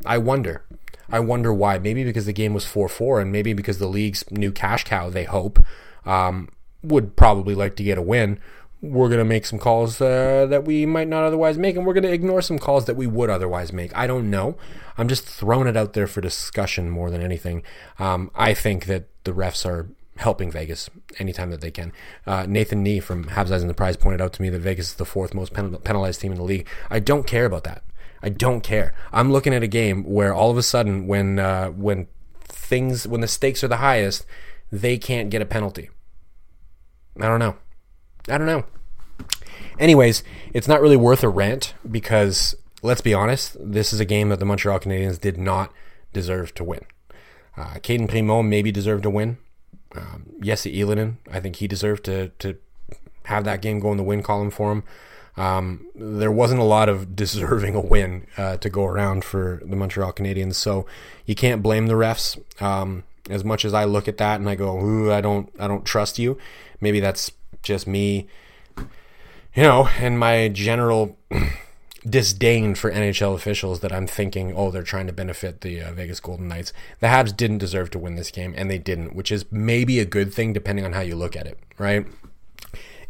I 0.07 0.19
wonder. 0.19 0.65
I 1.11 1.21
wonder 1.21 1.53
why. 1.53 1.79
Maybe 1.79 2.05
because 2.05 2.27
the 2.27 2.33
game 2.33 2.55
was 2.55 2.65
4 2.65 2.89
4, 2.89 3.21
and 3.21 3.33
maybe 3.33 3.53
because 3.53 3.79
the 3.79 3.89
league's 3.89 4.25
new 4.31 4.53
cash 4.53 4.85
cow, 4.85 5.11
they 5.11 5.25
hope, 5.25 5.63
um, 6.07 6.49
would 6.83 7.17
probably 7.17 7.55
like 7.55 7.77
to 7.77 7.83
get 7.83 7.99
a 7.99 8.03
win. 8.03 8.39
We're 8.81 9.09
going 9.09 9.19
to 9.19 9.25
make 9.25 9.47
some 9.47 9.61
calls 9.61 10.01
uh, 10.01 10.47
that 10.49 10.65
we 10.65 10.87
might 10.87 11.07
not 11.07 11.23
otherwise 11.23 11.59
make, 11.59 11.77
and 11.77 11.87
we're 11.87 11.93
going 11.93 12.03
to 12.03 12.13
ignore 12.13 12.43
some 12.43 12.59
calls 12.59 12.87
that 12.87 12.97
we 12.97 13.07
would 13.07 13.31
otherwise 13.31 13.73
make. 13.73 13.97
I 13.97 14.07
don't 14.07 14.31
know. 14.31 14.57
I'm 14.99 15.09
just 15.09 15.25
throwing 15.25 15.69
it 15.69 15.77
out 15.77 15.93
there 15.93 16.09
for 16.09 16.21
discussion 16.21 16.91
more 16.91 17.11
than 17.11 17.23
anything. 17.23 17.63
Um, 17.99 18.31
I 18.35 18.55
think 18.55 18.87
that 18.87 19.05
the 19.25 19.33
refs 19.33 19.65
are 19.65 19.89
helping 20.17 20.51
Vegas 20.51 20.91
anytime 21.19 21.51
that 21.51 21.61
they 21.61 21.71
can. 21.71 21.93
Uh, 22.27 22.47
Nathan 22.47 22.83
Nee 22.83 23.01
from 23.01 23.25
Habs 23.25 23.51
Eyes 23.51 23.63
on 23.63 23.69
the 23.69 23.75
Prize 23.75 23.97
pointed 23.97 24.21
out 24.21 24.33
to 24.35 24.43
me 24.43 24.51
that 24.51 24.61
Vegas 24.61 24.89
is 24.89 24.95
the 24.95 25.05
fourth 25.05 25.35
most 25.35 25.53
pen- 25.53 25.77
penalized 25.79 26.21
team 26.21 26.33
in 26.33 26.39
the 26.39 26.45
league. 26.45 26.69
I 26.91 27.01
don't 27.01 27.27
care 27.27 27.47
about 27.47 27.65
that. 27.65 27.83
I 28.23 28.29
don't 28.29 28.61
care. 28.61 28.95
I'm 29.13 29.33
looking 29.33 29.55
at 29.55 29.63
a 29.63 29.69
game 29.69 30.05
where 30.05 30.33
all 30.33 30.51
of 30.51 30.57
a 30.57 30.63
sudden, 30.63 31.07
when 31.07 31.39
uh, 31.39 31.71
when 31.71 32.07
things 32.45 33.07
when 33.09 33.21
the 33.21 33.29
stakes 33.29 33.65
are 33.65 33.69
the 33.69 33.79
highest, 33.79 34.25
they 34.71 34.97
can't 34.97 35.31
get 35.31 35.43
a 35.43 35.47
penalty. 35.47 35.91
I 37.19 37.27
don't 37.27 37.41
know. 37.41 37.57
I 38.29 38.39
don't 38.39 38.47
know. 38.47 38.65
Anyways, 39.79 40.23
it's 40.55 40.69
not 40.69 40.81
really 40.81 40.97
worth 40.97 41.25
a 41.25 41.29
rant 41.29 41.75
because 41.91 42.55
let's 42.83 43.01
be 43.01 43.15
honest, 43.15 43.57
this 43.59 43.93
is 43.93 44.01
a 44.01 44.05
game 44.05 44.29
that 44.29 44.39
the 44.39 44.45
Montreal 44.45 44.79
Canadiens 44.79 45.21
did 45.21 45.37
not 45.37 45.73
deserve 46.13 46.55
to 46.55 46.65
win. 46.65 46.85
Uh, 47.57 47.75
Cayden 47.83 48.07
Primeau 48.07 48.43
maybe 48.43 48.71
deserved 48.71 49.03
to 49.03 49.11
win 49.11 49.39
Um, 49.95 50.27
Jesse 50.41 50.75
Ylönen, 50.75 51.17
I 51.31 51.41
think 51.41 51.57
he 51.57 51.67
deserved 51.67 52.05
to 52.05 52.29
to 52.39 52.57
have 53.25 53.45
that 53.45 53.63
game 53.63 53.81
go 53.81 53.91
in 53.93 53.97
the 53.97 54.03
win 54.03 54.23
column 54.23 54.51
for 54.51 54.73
him. 54.73 54.83
Um, 55.37 55.87
there 55.95 56.33
wasn't 56.33 56.61
a 56.61 56.65
lot 56.65 56.89
of 56.89 57.17
deserving 57.17 57.75
a 57.75 57.81
win 57.81 58.27
uh, 58.37 58.57
to 58.59 58.71
go 58.71 58.85
around 58.85 59.25
for 59.25 59.61
the 59.65 59.77
Montreal 59.77 60.13
Canadiens, 60.13 60.55
so 60.55 60.87
you 61.27 61.35
can't 61.35 61.63
blame 61.63 61.87
the 61.87 61.95
refs. 61.95 62.41
Um, 62.61 63.05
as 63.31 63.45
much 63.45 63.65
as 63.65 63.73
I 63.73 63.85
look 63.85 64.09
at 64.09 64.19
that 64.19 64.41
and 64.41 64.49
I 64.49 64.57
go, 64.57 64.79
Ooh, 64.81 65.13
I 65.13 65.21
don't, 65.21 65.49
I 65.59 65.69
don't 65.69 65.85
trust 65.85 66.19
you. 66.19 66.39
Maybe 66.81 66.99
that's 66.99 67.31
just 67.63 67.87
me, 67.87 68.27
you 68.77 69.63
know, 69.63 69.89
and 69.99 70.19
my 70.19 70.49
general 70.49 71.17
disdain 72.09 72.75
for 72.75 72.91
NHL 72.91 73.35
officials 73.35 73.81
that 73.81 73.93
I'm 73.93 74.07
thinking, 74.07 74.53
oh, 74.55 74.71
they're 74.71 74.83
trying 74.83 75.07
to 75.07 75.13
benefit 75.13 75.61
the 75.61 75.83
uh, 75.83 75.93
Vegas 75.93 76.21
Golden 76.21 76.49
Knights. 76.49 76.73
The 77.01 77.07
Habs 77.07 77.37
didn't 77.37 77.59
deserve 77.59 77.91
to 77.91 77.99
win 77.99 78.17
this 78.17 78.31
game, 78.31 78.55
and 78.57 78.71
they 78.71 78.79
didn't, 78.79 79.15
which 79.15 79.31
is 79.31 79.45
maybe 79.51 80.01
a 80.01 80.05
good 80.05 80.35
thing 80.35 80.53
depending 80.53 80.85
on 80.85 80.93
how 80.93 81.01
you 81.01 81.17
look 81.17 81.37
at 81.37 81.47
it, 81.47 81.59
right? 81.79 82.07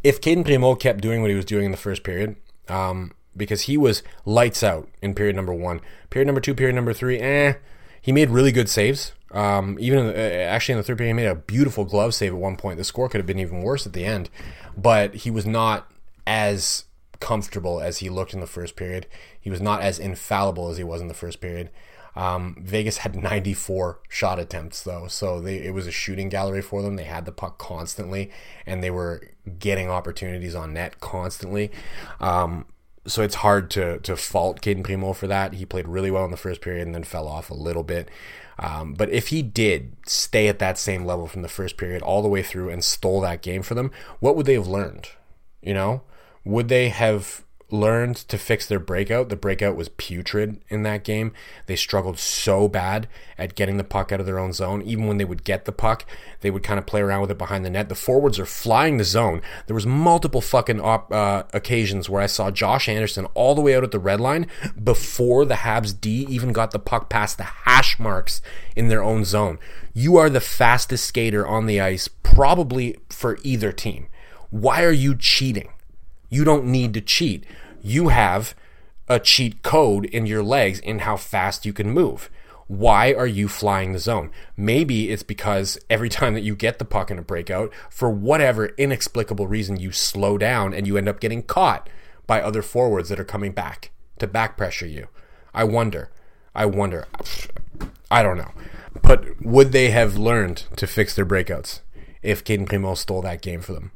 if 0.02 0.20
Cayden 0.20 0.44
Primeau 0.44 0.74
kept 0.74 1.00
doing 1.00 1.20
what 1.20 1.30
he 1.30 1.36
was 1.36 1.44
doing 1.44 1.66
in 1.66 1.70
the 1.70 1.76
first 1.76 2.02
period, 2.02 2.36
um, 2.68 3.12
because 3.36 3.62
he 3.62 3.76
was 3.76 4.02
lights 4.24 4.62
out 4.62 4.88
in 5.00 5.14
period 5.14 5.36
number 5.36 5.54
one, 5.54 5.80
period 6.10 6.26
number 6.26 6.40
two, 6.40 6.54
period 6.54 6.74
number 6.74 6.92
three, 6.92 7.18
eh, 7.18 7.54
he 8.00 8.12
made 8.12 8.30
really 8.30 8.52
good 8.52 8.68
saves. 8.68 9.12
Um, 9.30 9.78
even 9.80 10.00
in 10.00 10.06
the, 10.08 10.14
uh, 10.14 10.46
actually 10.48 10.74
in 10.74 10.78
the 10.78 10.82
third 10.82 10.98
period, 10.98 11.10
he 11.10 11.14
made 11.14 11.28
a 11.28 11.34
beautiful 11.34 11.84
glove 11.84 12.14
save 12.14 12.32
at 12.32 12.38
one 12.38 12.56
point. 12.56 12.78
The 12.78 12.84
score 12.84 13.08
could 13.08 13.18
have 13.18 13.26
been 13.26 13.38
even 13.38 13.62
worse 13.62 13.86
at 13.86 13.92
the 13.92 14.04
end, 14.04 14.28
but 14.76 15.14
he 15.14 15.30
was 15.30 15.46
not 15.46 15.90
as 16.26 16.84
comfortable 17.22 17.80
as 17.80 17.98
he 17.98 18.10
looked 18.10 18.34
in 18.34 18.40
the 18.40 18.46
first 18.48 18.74
period. 18.74 19.06
He 19.40 19.48
was 19.48 19.60
not 19.60 19.80
as 19.80 20.00
infallible 20.00 20.68
as 20.70 20.76
he 20.76 20.82
was 20.82 21.00
in 21.00 21.06
the 21.06 21.14
first 21.14 21.40
period. 21.40 21.70
Um, 22.16 22.56
Vegas 22.60 22.98
had 22.98 23.14
94 23.22 24.00
shot 24.08 24.40
attempts 24.40 24.82
though, 24.82 25.06
so 25.06 25.40
they, 25.40 25.58
it 25.58 25.72
was 25.72 25.86
a 25.86 25.92
shooting 25.92 26.28
gallery 26.28 26.60
for 26.62 26.82
them. 26.82 26.96
They 26.96 27.04
had 27.04 27.24
the 27.24 27.32
puck 27.32 27.58
constantly, 27.58 28.32
and 28.66 28.82
they 28.82 28.90
were 28.90 29.22
getting 29.60 29.88
opportunities 29.88 30.56
on 30.56 30.74
net 30.74 30.98
constantly. 30.98 31.70
Um, 32.20 32.66
so 33.06 33.22
it's 33.22 33.36
hard 33.36 33.70
to 33.70 33.98
to 34.00 34.16
fault 34.16 34.60
Cayden 34.60 34.82
Primeau 34.82 35.12
for 35.12 35.28
that. 35.28 35.54
He 35.54 35.64
played 35.64 35.86
really 35.86 36.10
well 36.10 36.24
in 36.24 36.32
the 36.32 36.36
first 36.36 36.60
period 36.60 36.86
and 36.86 36.94
then 36.94 37.04
fell 37.04 37.28
off 37.28 37.50
a 37.50 37.54
little 37.54 37.84
bit. 37.84 38.08
Um, 38.58 38.94
but 38.94 39.10
if 39.10 39.28
he 39.28 39.42
did 39.42 39.96
stay 40.06 40.48
at 40.48 40.58
that 40.58 40.76
same 40.76 41.04
level 41.04 41.26
from 41.28 41.42
the 41.42 41.48
first 41.48 41.76
period 41.76 42.02
all 42.02 42.20
the 42.20 42.28
way 42.28 42.42
through 42.42 42.68
and 42.68 42.84
stole 42.84 43.20
that 43.20 43.42
game 43.42 43.62
for 43.62 43.74
them, 43.74 43.92
what 44.18 44.36
would 44.36 44.46
they 44.46 44.54
have 44.54 44.68
learned? 44.68 45.08
You 45.62 45.74
know, 45.74 46.02
would 46.44 46.68
they 46.68 46.88
have 46.88 47.44
learned 47.72 48.16
to 48.16 48.36
fix 48.36 48.66
their 48.66 48.78
breakout. 48.78 49.30
The 49.30 49.36
breakout 49.36 49.76
was 49.76 49.88
putrid 49.88 50.62
in 50.68 50.82
that 50.82 51.04
game. 51.04 51.32
They 51.66 51.74
struggled 51.74 52.18
so 52.18 52.68
bad 52.68 53.08
at 53.38 53.54
getting 53.54 53.78
the 53.78 53.84
puck 53.84 54.12
out 54.12 54.20
of 54.20 54.26
their 54.26 54.38
own 54.38 54.52
zone. 54.52 54.82
Even 54.82 55.06
when 55.06 55.16
they 55.16 55.24
would 55.24 55.42
get 55.42 55.64
the 55.64 55.72
puck, 55.72 56.04
they 56.40 56.50
would 56.50 56.62
kind 56.62 56.78
of 56.78 56.86
play 56.86 57.00
around 57.00 57.22
with 57.22 57.30
it 57.30 57.38
behind 57.38 57.64
the 57.64 57.70
net. 57.70 57.88
The 57.88 57.94
forwards 57.94 58.38
are 58.38 58.46
flying 58.46 58.98
the 58.98 59.04
zone. 59.04 59.40
There 59.66 59.74
was 59.74 59.86
multiple 59.86 60.42
fucking 60.42 60.80
op- 60.80 61.10
uh, 61.10 61.44
occasions 61.54 62.10
where 62.10 62.22
I 62.22 62.26
saw 62.26 62.50
Josh 62.50 62.88
Anderson 62.88 63.24
all 63.34 63.54
the 63.54 63.62
way 63.62 63.74
out 63.74 63.84
at 63.84 63.90
the 63.90 63.98
red 63.98 64.20
line 64.20 64.46
before 64.82 65.44
the 65.46 65.54
Habs 65.54 65.98
D 65.98 66.26
even 66.28 66.52
got 66.52 66.72
the 66.72 66.78
puck 66.78 67.08
past 67.08 67.38
the 67.38 67.44
hash 67.44 67.98
marks 67.98 68.42
in 68.76 68.88
their 68.88 69.02
own 69.02 69.24
zone. 69.24 69.58
You 69.94 70.18
are 70.18 70.28
the 70.28 70.40
fastest 70.40 71.06
skater 71.06 71.46
on 71.46 71.66
the 71.66 71.80
ice, 71.80 72.08
probably 72.22 72.98
for 73.08 73.38
either 73.42 73.72
team. 73.72 74.08
Why 74.50 74.84
are 74.84 74.92
you 74.92 75.14
cheating? 75.16 75.70
You 76.32 76.44
don't 76.44 76.64
need 76.64 76.94
to 76.94 77.00
cheat 77.00 77.44
you 77.82 78.08
have 78.08 78.54
a 79.08 79.18
cheat 79.18 79.62
code 79.62 80.06
in 80.06 80.24
your 80.24 80.42
legs 80.42 80.78
in 80.78 81.00
how 81.00 81.16
fast 81.16 81.66
you 81.66 81.72
can 81.72 81.90
move. 81.90 82.30
Why 82.68 83.12
are 83.12 83.26
you 83.26 83.48
flying 83.48 83.92
the 83.92 83.98
zone? 83.98 84.30
Maybe 84.56 85.10
it's 85.10 85.24
because 85.24 85.78
every 85.90 86.08
time 86.08 86.34
that 86.34 86.44
you 86.44 86.54
get 86.54 86.78
the 86.78 86.84
puck 86.84 87.10
in 87.10 87.18
a 87.18 87.22
breakout, 87.22 87.72
for 87.90 88.08
whatever 88.08 88.66
inexplicable 88.78 89.48
reason, 89.48 89.78
you 89.78 89.92
slow 89.92 90.38
down 90.38 90.72
and 90.72 90.86
you 90.86 90.96
end 90.96 91.08
up 91.08 91.20
getting 91.20 91.42
caught 91.42 91.90
by 92.26 92.40
other 92.40 92.62
forwards 92.62 93.08
that 93.08 93.20
are 93.20 93.24
coming 93.24 93.52
back 93.52 93.90
to 94.20 94.26
back 94.26 94.56
pressure 94.56 94.86
you. 94.86 95.08
I 95.52 95.64
wonder. 95.64 96.10
I 96.54 96.66
wonder. 96.66 97.06
I 98.10 98.22
don't 98.22 98.38
know. 98.38 98.52
But 99.02 99.42
would 99.44 99.72
they 99.72 99.90
have 99.90 100.16
learned 100.16 100.64
to 100.76 100.86
fix 100.86 101.14
their 101.14 101.26
breakouts 101.26 101.80
if 102.22 102.44
Cayden 102.44 102.66
Primeau 102.66 102.94
stole 102.94 103.22
that 103.22 103.42
game 103.42 103.60
for 103.60 103.72
them? 103.72 103.90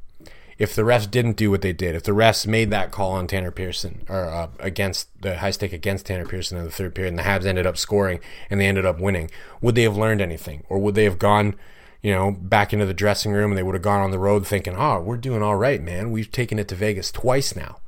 If 0.59 0.75
the 0.75 0.83
refs 0.83 1.11
didn't 1.11 1.37
do 1.37 1.51
what 1.51 1.61
they 1.61 1.73
did, 1.73 1.95
if 1.95 2.05
the 2.05 2.13
refs 2.13 2.47
made 2.47 2.71
that 2.71 2.91
call 2.91 3.13
on 3.13 3.27
Tanner 3.27 3.51
Pearson 3.51 4.05
or 4.09 4.25
uh, 4.25 4.49
against 4.59 5.09
the 5.21 5.39
high 5.39 5.51
stick 5.51 5.73
against 5.73 6.07
Tanner 6.07 6.25
Pearson 6.25 6.59
in 6.59 6.65
the 6.65 6.71
third 6.71 6.95
period, 6.95 7.11
and 7.11 7.19
the 7.19 7.25
Habs 7.25 7.45
ended 7.45 7.67
up 7.67 7.77
scoring 7.77 8.21
and 8.49 8.61
they 8.61 8.67
ended 8.67 8.87
up 8.87 8.99
winning, 8.99 9.31
would 9.61 9.75
they 9.75 9.83
have 9.83 9.97
learned 9.97 10.21
anything, 10.21 10.65
or 10.69 10.79
would 10.79 10.95
they 10.95 11.05
have 11.05 11.19
gone, 11.19 11.55
you 12.03 12.13
know, 12.13 12.31
back 12.31 12.73
into 12.73 12.87
the 12.87 12.95
dressing 12.95 13.33
room 13.33 13.51
and 13.51 13.59
they 13.59 13.63
would 13.63 13.75
have 13.75 13.83
gone 13.83 14.01
on 14.01 14.11
the 14.11 14.19
road 14.19 14.47
thinking, 14.47 14.75
"Oh, 14.77 15.01
we're 15.01 15.17
doing 15.19 15.43
all 15.43 15.57
right, 15.57 15.83
man. 15.83 16.11
We've 16.11 16.31
taken 16.31 16.59
it 16.59 16.69
to 16.69 16.75
Vegas 16.75 17.13
twice 17.13 17.55
now." 17.55 17.81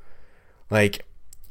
Like 0.70 1.06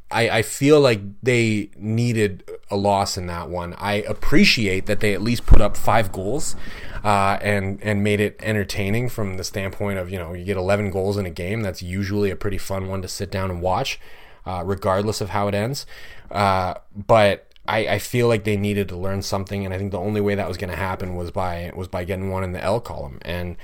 I, 0.10 0.30
I 0.30 0.42
feel 0.42 0.80
like 0.80 1.02
they 1.22 1.70
needed 1.78 2.50
a 2.70 2.78
loss 2.78 3.18
in 3.18 3.28
that 3.28 3.50
one. 3.50 3.74
I 3.78 3.96
appreciate 3.96 4.86
that 4.86 5.02
they 5.02 5.14
at 5.14 5.22
least 5.22 5.46
put 5.46 5.60
up 5.60 5.76
five 5.76 6.12
goals 6.12 6.56
uh, 7.04 7.38
and 7.42 7.80
and 7.82 8.04
made 8.04 8.22
it 8.22 8.38
entertaining 8.40 9.10
from 9.10 9.38
the 9.38 9.44
standpoint 9.44 10.00
of 10.00 10.10
you 10.10 10.18
know 10.18 10.34
you 10.34 10.46
get 10.46 10.58
11 10.58 10.92
goals 10.92 11.18
in 11.18 11.26
a 11.26 11.30
game. 11.30 11.62
That's 11.62 11.82
usually 11.82 12.32
a 12.32 12.36
pretty 12.36 12.58
fun 12.58 12.88
one 12.88 13.02
to 13.02 13.08
sit 13.08 13.30
down 13.30 13.52
and 13.52 13.62
watch, 13.62 14.00
uh, 14.46 14.64
regardless 14.66 15.20
of 15.20 15.30
how 15.30 15.50
it 15.50 15.56
ends. 15.56 15.86
Uh, 16.32 16.76
but 16.96 17.52
I, 17.68 17.88
I 17.88 18.00
feel 18.00 18.30
like 18.30 18.46
they 18.46 18.56
needed 18.56 18.88
to 18.90 18.98
learn 18.98 19.22
something, 19.22 19.66
and 19.66 19.74
I 19.74 19.78
think 19.78 19.92
the 19.92 20.00
only 20.00 20.22
way 20.22 20.36
that 20.36 20.48
was 20.48 20.58
going 20.58 20.70
to 20.70 20.78
happen 20.78 21.16
was 21.16 21.32
by 21.32 21.72
was 21.76 21.90
by 21.90 22.06
getting 22.06 22.30
one 22.30 22.46
in 22.46 22.54
the 22.54 22.64
L 22.64 22.80
column, 22.80 23.20
and 23.24 23.58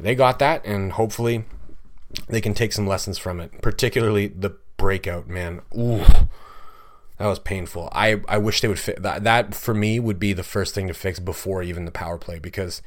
they 0.00 0.16
got 0.16 0.40
that, 0.40 0.64
and 0.64 0.92
hopefully 0.92 1.44
they 2.28 2.40
can 2.40 2.54
take 2.54 2.72
some 2.72 2.86
lessons 2.86 3.16
from 3.16 3.40
it, 3.40 3.62
particularly 3.62 4.26
the 4.26 4.56
breakout, 4.76 5.28
man. 5.28 5.62
Ooh, 5.76 6.04
that 7.18 7.26
was 7.26 7.38
painful. 7.38 7.88
I, 7.92 8.20
I 8.28 8.38
wish 8.38 8.60
they 8.60 8.68
would 8.68 8.78
fit 8.78 9.02
that. 9.02 9.24
That 9.24 9.54
for 9.54 9.74
me 9.74 10.00
would 10.00 10.18
be 10.18 10.32
the 10.32 10.42
first 10.42 10.74
thing 10.74 10.88
to 10.88 10.94
fix 10.94 11.18
before 11.18 11.62
even 11.62 11.84
the 11.84 11.90
power 11.90 12.18
play 12.18 12.38
because 12.38 12.82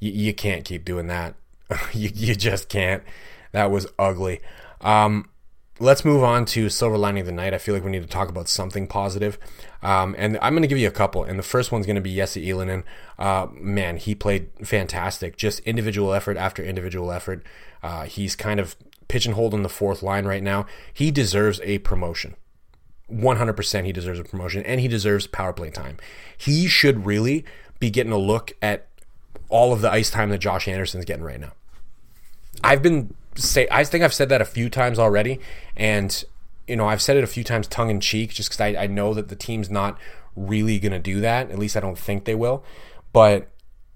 y- 0.00 0.08
you 0.08 0.34
can't 0.34 0.64
keep 0.64 0.84
doing 0.84 1.06
that. 1.06 1.34
you, 1.92 2.10
you 2.14 2.34
just 2.34 2.68
can't. 2.68 3.02
That 3.52 3.70
was 3.70 3.86
ugly. 3.98 4.40
Um, 4.80 5.28
let's 5.80 6.04
move 6.04 6.22
on 6.22 6.44
to 6.44 6.68
silver 6.68 6.98
lining 6.98 7.22
of 7.22 7.26
the 7.26 7.32
night. 7.32 7.54
I 7.54 7.58
feel 7.58 7.74
like 7.74 7.82
we 7.82 7.90
need 7.90 8.02
to 8.02 8.08
talk 8.08 8.28
about 8.28 8.48
something 8.48 8.86
positive. 8.86 9.38
Um, 9.82 10.14
and 10.18 10.38
I'm 10.42 10.52
going 10.52 10.62
to 10.62 10.68
give 10.68 10.78
you 10.78 10.86
a 10.88 10.92
couple. 10.92 11.24
And 11.24 11.38
the 11.38 11.42
first 11.42 11.72
one's 11.72 11.86
going 11.86 11.96
to 11.96 12.02
be 12.02 12.14
Jesse 12.14 12.46
Ylönen. 12.46 12.84
Uh, 13.18 13.46
man, 13.52 13.96
he 13.96 14.14
played 14.14 14.50
fantastic. 14.62 15.36
Just 15.36 15.60
individual 15.60 16.12
effort 16.12 16.36
after 16.36 16.62
individual 16.62 17.10
effort. 17.10 17.42
Uh, 17.82 18.04
he's 18.04 18.36
kind 18.36 18.60
of 18.60 18.76
pigeonholed 19.10 19.52
in 19.52 19.64
the 19.64 19.68
fourth 19.68 20.04
line 20.04 20.24
right 20.24 20.42
now. 20.42 20.66
He 20.94 21.10
deserves 21.10 21.60
a 21.64 21.78
promotion. 21.78 22.36
100% 23.12 23.84
he 23.84 23.92
deserves 23.92 24.20
a 24.20 24.24
promotion 24.24 24.64
and 24.64 24.80
he 24.80 24.86
deserves 24.86 25.26
power 25.26 25.52
play 25.52 25.68
time. 25.68 25.96
He 26.38 26.68
should 26.68 27.04
really 27.04 27.44
be 27.80 27.90
getting 27.90 28.12
a 28.12 28.18
look 28.18 28.52
at 28.62 28.86
all 29.48 29.72
of 29.72 29.80
the 29.80 29.90
ice 29.90 30.10
time 30.10 30.30
that 30.30 30.38
Josh 30.38 30.68
Anderson's 30.68 31.04
getting 31.04 31.24
right 31.24 31.40
now. 31.40 31.50
I've 32.62 32.82
been 32.82 33.12
say 33.34 33.66
I 33.68 33.82
think 33.82 34.04
I've 34.04 34.14
said 34.14 34.28
that 34.28 34.40
a 34.40 34.44
few 34.44 34.70
times 34.70 34.96
already 34.96 35.40
and 35.76 36.24
you 36.68 36.76
know, 36.76 36.86
I've 36.86 37.02
said 37.02 37.16
it 37.16 37.24
a 37.24 37.26
few 37.26 37.42
times 37.42 37.66
tongue 37.66 37.90
in 37.90 37.98
cheek 37.98 38.30
just 38.30 38.48
cuz 38.50 38.60
I, 38.60 38.76
I 38.84 38.86
know 38.86 39.12
that 39.14 39.28
the 39.28 39.34
team's 39.34 39.70
not 39.70 39.98
really 40.36 40.78
going 40.78 40.92
to 40.92 41.00
do 41.00 41.20
that. 41.20 41.50
At 41.50 41.58
least 41.58 41.76
I 41.76 41.80
don't 41.80 41.98
think 41.98 42.26
they 42.26 42.36
will. 42.36 42.62
But 43.12 43.48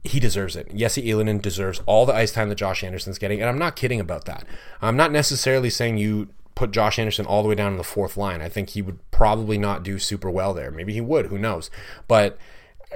he 0.05 0.21
deserves 0.21 0.55
it. 0.55 0.75
Jesse 0.75 1.03
Ylönen 1.03 1.41
deserves 1.41 1.81
all 1.87 2.05
the 2.05 2.15
ice 2.15 2.31
time 2.31 2.51
that 2.51 2.57
Josh 2.57 2.85
Anderson's 2.85 3.19
getting, 3.19 3.41
and 3.41 3.49
I'm 3.49 3.59
not 3.59 3.75
kidding 3.75 4.01
about 4.01 4.27
that. 4.27 4.45
I'm 4.83 4.97
not 4.97 5.11
necessarily 5.11 5.71
saying 5.71 5.97
you 5.97 6.29
put 6.55 6.71
Josh 6.71 6.99
Anderson 6.99 7.27
all 7.27 7.43
the 7.43 7.49
way 7.49 7.55
down 7.55 7.73
in 7.73 7.79
the 7.79 7.85
fourth 7.85 8.17
line. 8.17 8.41
I 8.41 8.49
think 8.49 8.71
he 8.71 8.83
would 8.83 8.99
probably 9.11 9.59
not 9.59 9.83
do 9.83 9.99
super 9.99 10.31
well 10.31 10.55
there. 10.55 10.71
Maybe 10.71 10.93
he 10.93 11.01
would, 11.01 11.27
who 11.27 11.39
knows? 11.39 11.71
But 12.07 12.39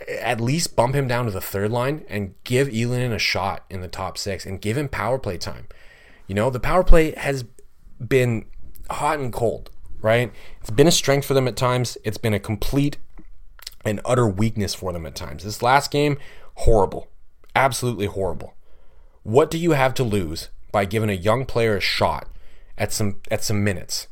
at 0.07 0.41
least 0.41 0.77
bump 0.77 0.95
him 0.95 1.09
down 1.09 1.25
to 1.25 1.31
the 1.31 1.41
third 1.41 1.73
line 1.73 2.05
and 2.09 2.35
give 2.45 2.69
Ylönen 2.69 3.13
a 3.13 3.19
shot 3.19 3.65
in 3.71 3.81
the 3.81 3.89
top 3.89 4.17
six 4.17 4.47
and 4.47 4.61
give 4.61 4.77
him 4.77 4.89
power 4.89 5.19
play 5.19 5.39
time. 5.39 5.67
You 6.27 6.35
know, 6.35 6.51
the 6.51 6.61
power 6.61 6.85
play 6.85 7.13
has 7.17 7.45
been 8.07 8.45
hot 8.91 9.19
and 9.19 9.33
cold, 9.33 9.71
right? 10.01 10.31
It's 10.61 10.71
been 10.71 10.87
a 10.87 10.93
strength 10.93 11.27
for 11.27 11.35
them 11.35 11.49
at 11.49 11.57
times. 11.57 11.99
It's 12.05 12.19
been 12.19 12.35
a 12.35 12.39
complete 12.39 12.99
and 13.85 14.01
utter 14.05 14.29
weakness 14.29 14.75
for 14.75 14.93
them 14.93 15.07
at 15.07 15.15
times. 15.15 15.43
This 15.43 15.63
last 15.63 15.91
game 15.91 16.19
horrible. 16.59 17.09
Absolutely 17.55 18.07
horrible. 18.07 18.55
What 19.23 19.51
do 19.51 19.59
you 19.59 19.73
have 19.73 19.95
to 19.95 20.05
lose 20.05 20.49
by 20.73 20.85
giving 20.85 21.11
a 21.11 21.15
young 21.15 21.45
player 21.45 21.77
a 21.77 21.81
shot 21.81 22.29
at 22.77 22.93
some 22.93 23.21
at 23.31 23.43
some 23.43 23.65
minutes? 23.65 24.09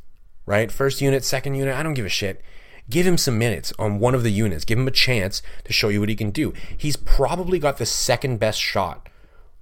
Right? 0.46 0.70
First 0.70 1.00
unit, 1.00 1.24
second 1.24 1.54
unit, 1.56 1.74
I 1.74 1.82
don't 1.82 1.94
give 1.94 2.06
a 2.06 2.10
shit. 2.10 2.42
Give 2.88 3.06
him 3.06 3.18
some 3.18 3.36
minutes 3.36 3.72
on 3.80 3.98
one 3.98 4.14
of 4.14 4.22
the 4.22 4.30
units. 4.30 4.64
Give 4.64 4.78
him 4.78 4.86
a 4.86 4.92
chance 4.92 5.42
to 5.64 5.72
show 5.72 5.88
you 5.88 5.98
what 5.98 6.08
he 6.08 6.14
can 6.14 6.30
do. 6.30 6.52
He's 6.76 6.96
probably 6.96 7.58
got 7.58 7.78
the 7.78 7.86
second 7.86 8.38
best 8.38 8.60
shot 8.60 9.08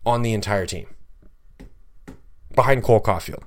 on 0.05 0.21
the 0.21 0.35
entire 0.35 0.67
team. 0.67 0.87
Behind 2.55 2.83
Cole 2.83 3.01
Caufield. 3.01 3.45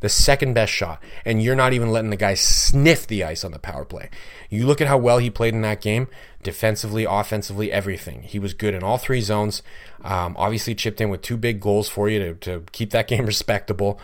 The 0.00 0.08
second 0.08 0.54
best 0.54 0.72
shot, 0.72 1.02
and 1.24 1.42
you're 1.42 1.56
not 1.56 1.72
even 1.72 1.90
letting 1.90 2.10
the 2.10 2.16
guy 2.16 2.34
sniff 2.34 3.06
the 3.06 3.24
ice 3.24 3.44
on 3.44 3.50
the 3.50 3.58
power 3.58 3.84
play. 3.84 4.10
You 4.48 4.66
look 4.66 4.80
at 4.80 4.86
how 4.86 4.98
well 4.98 5.18
he 5.18 5.30
played 5.30 5.54
in 5.54 5.62
that 5.62 5.80
game, 5.80 6.08
defensively, 6.42 7.04
offensively, 7.04 7.72
everything. 7.72 8.22
He 8.22 8.38
was 8.38 8.54
good 8.54 8.74
in 8.74 8.82
all 8.82 8.98
three 8.98 9.20
zones. 9.20 9.62
Um, 10.02 10.36
obviously, 10.38 10.74
chipped 10.74 11.00
in 11.00 11.10
with 11.10 11.22
two 11.22 11.36
big 11.36 11.60
goals 11.60 11.88
for 11.88 12.08
you 12.08 12.18
to, 12.20 12.34
to 12.34 12.64
keep 12.72 12.90
that 12.90 13.08
game 13.08 13.26
respectable. 13.26 14.00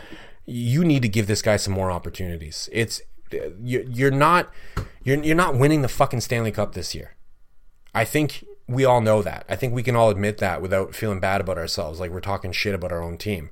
You 0.47 0.85
need 0.85 1.03
to 1.03 1.09
give 1.09 1.27
this 1.27 1.43
guy 1.43 1.57
some 1.57 1.75
more 1.75 1.91
opportunities. 1.91 2.69
It's 2.73 3.01
you're 3.63 4.11
not 4.11 4.53
you're 5.03 5.23
you're 5.23 5.37
not 5.37 5.57
winning 5.57 5.83
the 5.83 5.89
fucking 5.89 6.21
Stanley 6.21 6.53
Cup 6.53 6.75
this 6.75 6.95
year. 6.95 7.15
I 7.95 8.05
think 8.05 8.45
we 8.67 8.85
all 8.85 9.01
know 9.01 9.23
that. 9.23 9.45
I 9.49 9.57
think 9.57 9.75
we 9.75 9.83
can 9.83 9.97
all 9.97 10.11
admit 10.11 10.39
that 10.39 10.61
without 10.61 10.95
feeling 10.95 11.21
bad 11.21 11.41
about 11.41 11.59
ourselves, 11.59 12.01
like 12.01 12.11
we're 12.11 12.21
talking 12.21 12.53
shit 12.53 12.75
about 12.75 12.93
our 12.93 13.03
own 13.03 13.19
team. 13.19 13.51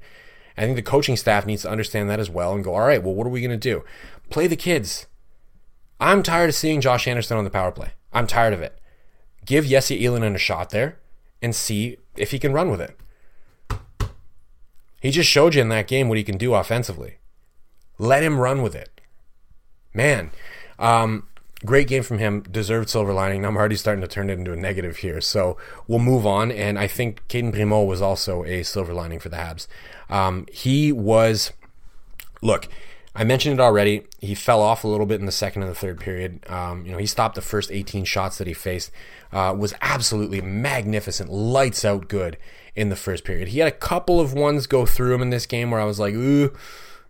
I 0.57 0.63
think 0.63 0.77
the 0.77 0.83
coaching 0.83 1.17
staff 1.17 1.47
needs 1.47 1.63
to 1.63 1.71
understand 1.71 2.11
that 2.11 2.21
as 2.21 2.31
well 2.31 2.55
and 2.55 2.63
go, 2.63 2.75
all 2.75 2.87
right, 2.87 3.03
well, 3.03 3.15
what 3.15 3.27
are 3.27 3.31
we 3.31 3.41
going 3.41 3.51
to 3.51 3.57
do? 3.57 3.85
Play 4.31 4.47
the 4.47 4.57
kids. 4.57 5.07
I'm 6.01 6.23
tired 6.23 6.51
of 6.51 6.55
seeing 6.55 6.81
Josh 6.81 7.07
Anderson 7.07 7.37
on 7.37 7.45
the 7.45 7.51
power 7.51 7.71
play. 7.71 7.93
I'm 8.13 8.27
tired 8.27 8.53
of 8.53 8.61
it. 8.61 8.79
Give 9.45 9.67
Jesse 9.67 10.01
Ylönen 10.03 10.35
a 10.35 10.39
shot 10.39 10.71
there 10.71 10.99
and 11.41 11.55
see 11.55 11.97
if 12.17 12.31
he 12.31 12.39
can 12.39 12.53
run 12.53 12.71
with 12.71 12.81
it. 12.81 12.99
He 15.01 15.11
just 15.11 15.29
showed 15.29 15.55
you 15.55 15.63
in 15.63 15.69
that 15.71 15.89
game 15.89 16.09
what 16.09 16.19
he 16.19 16.25
can 16.25 16.39
do 16.39 16.55
offensively. 16.55 17.19
Let 17.99 18.23
him 18.23 18.39
run 18.39 18.63
with 18.63 18.75
it. 18.75 19.01
Man, 19.95 20.31
um, 20.79 21.29
great 21.65 21.89
game 21.89 22.03
from 22.03 22.19
him. 22.19 22.43
Deserved 22.43 22.89
silver 22.89 23.13
lining. 23.13 23.45
I'm 23.45 23.57
already 23.57 23.77
starting 23.77 24.03
to 24.03 24.09
turn 24.09 24.31
it 24.31 24.39
into 24.39 24.53
a 24.53 24.57
negative 24.57 24.99
here. 24.99 25.21
So 25.21 25.57
we'll 25.87 25.99
move 25.99 26.27
on. 26.27 26.51
And 26.51 26.79
I 26.79 26.87
think 26.87 27.27
Cayden 27.29 27.53
Primeau 27.53 27.85
was 27.85 28.03
also 28.03 28.45
a 28.45 28.63
silver 28.63 28.93
lining 28.93 29.21
for 29.21 29.29
the 29.29 29.37
Habs. 29.37 29.67
Um, 30.09 30.47
he 30.53 30.93
was, 30.93 31.53
look, 32.43 32.69
I 33.15 33.25
mentioned 33.25 33.55
it 33.55 33.63
already. 33.63 34.05
He 34.21 34.35
fell 34.35 34.63
off 34.63 34.85
a 34.85 34.89
little 34.89 35.07
bit 35.07 35.21
in 35.21 35.27
the 35.27 35.33
second 35.33 35.63
and 35.63 35.71
the 35.71 35.77
third 35.77 36.01
period. 36.01 36.45
Um, 36.49 36.87
you 36.87 36.93
know, 36.93 36.99
he 36.99 37.07
stopped 37.07 37.35
the 37.35 37.43
first 37.43 37.71
18 37.71 38.05
shots 38.05 38.39
that 38.39 38.47
he 38.47 38.55
faced. 38.55 38.91
Uh, 39.33 39.55
was 39.57 39.75
absolutely 39.83 40.41
magnificent, 40.41 41.31
lights 41.31 41.85
out 41.85 42.09
good 42.09 42.39
in 42.75 42.89
the 42.89 42.97
first 42.97 43.25
period. 43.25 43.49
He 43.49 43.59
had 43.59 43.69
a 43.69 43.77
couple 43.77 44.19
of 44.19 44.33
ones 44.33 44.67
go 44.67 44.87
through 44.87 45.15
him 45.15 45.23
in 45.23 45.31
this 45.31 45.47
game 45.47 45.71
where 45.71 45.81
I 45.81 45.85
was 45.85 46.01
like, 46.01 46.15
ooh, 46.15 46.53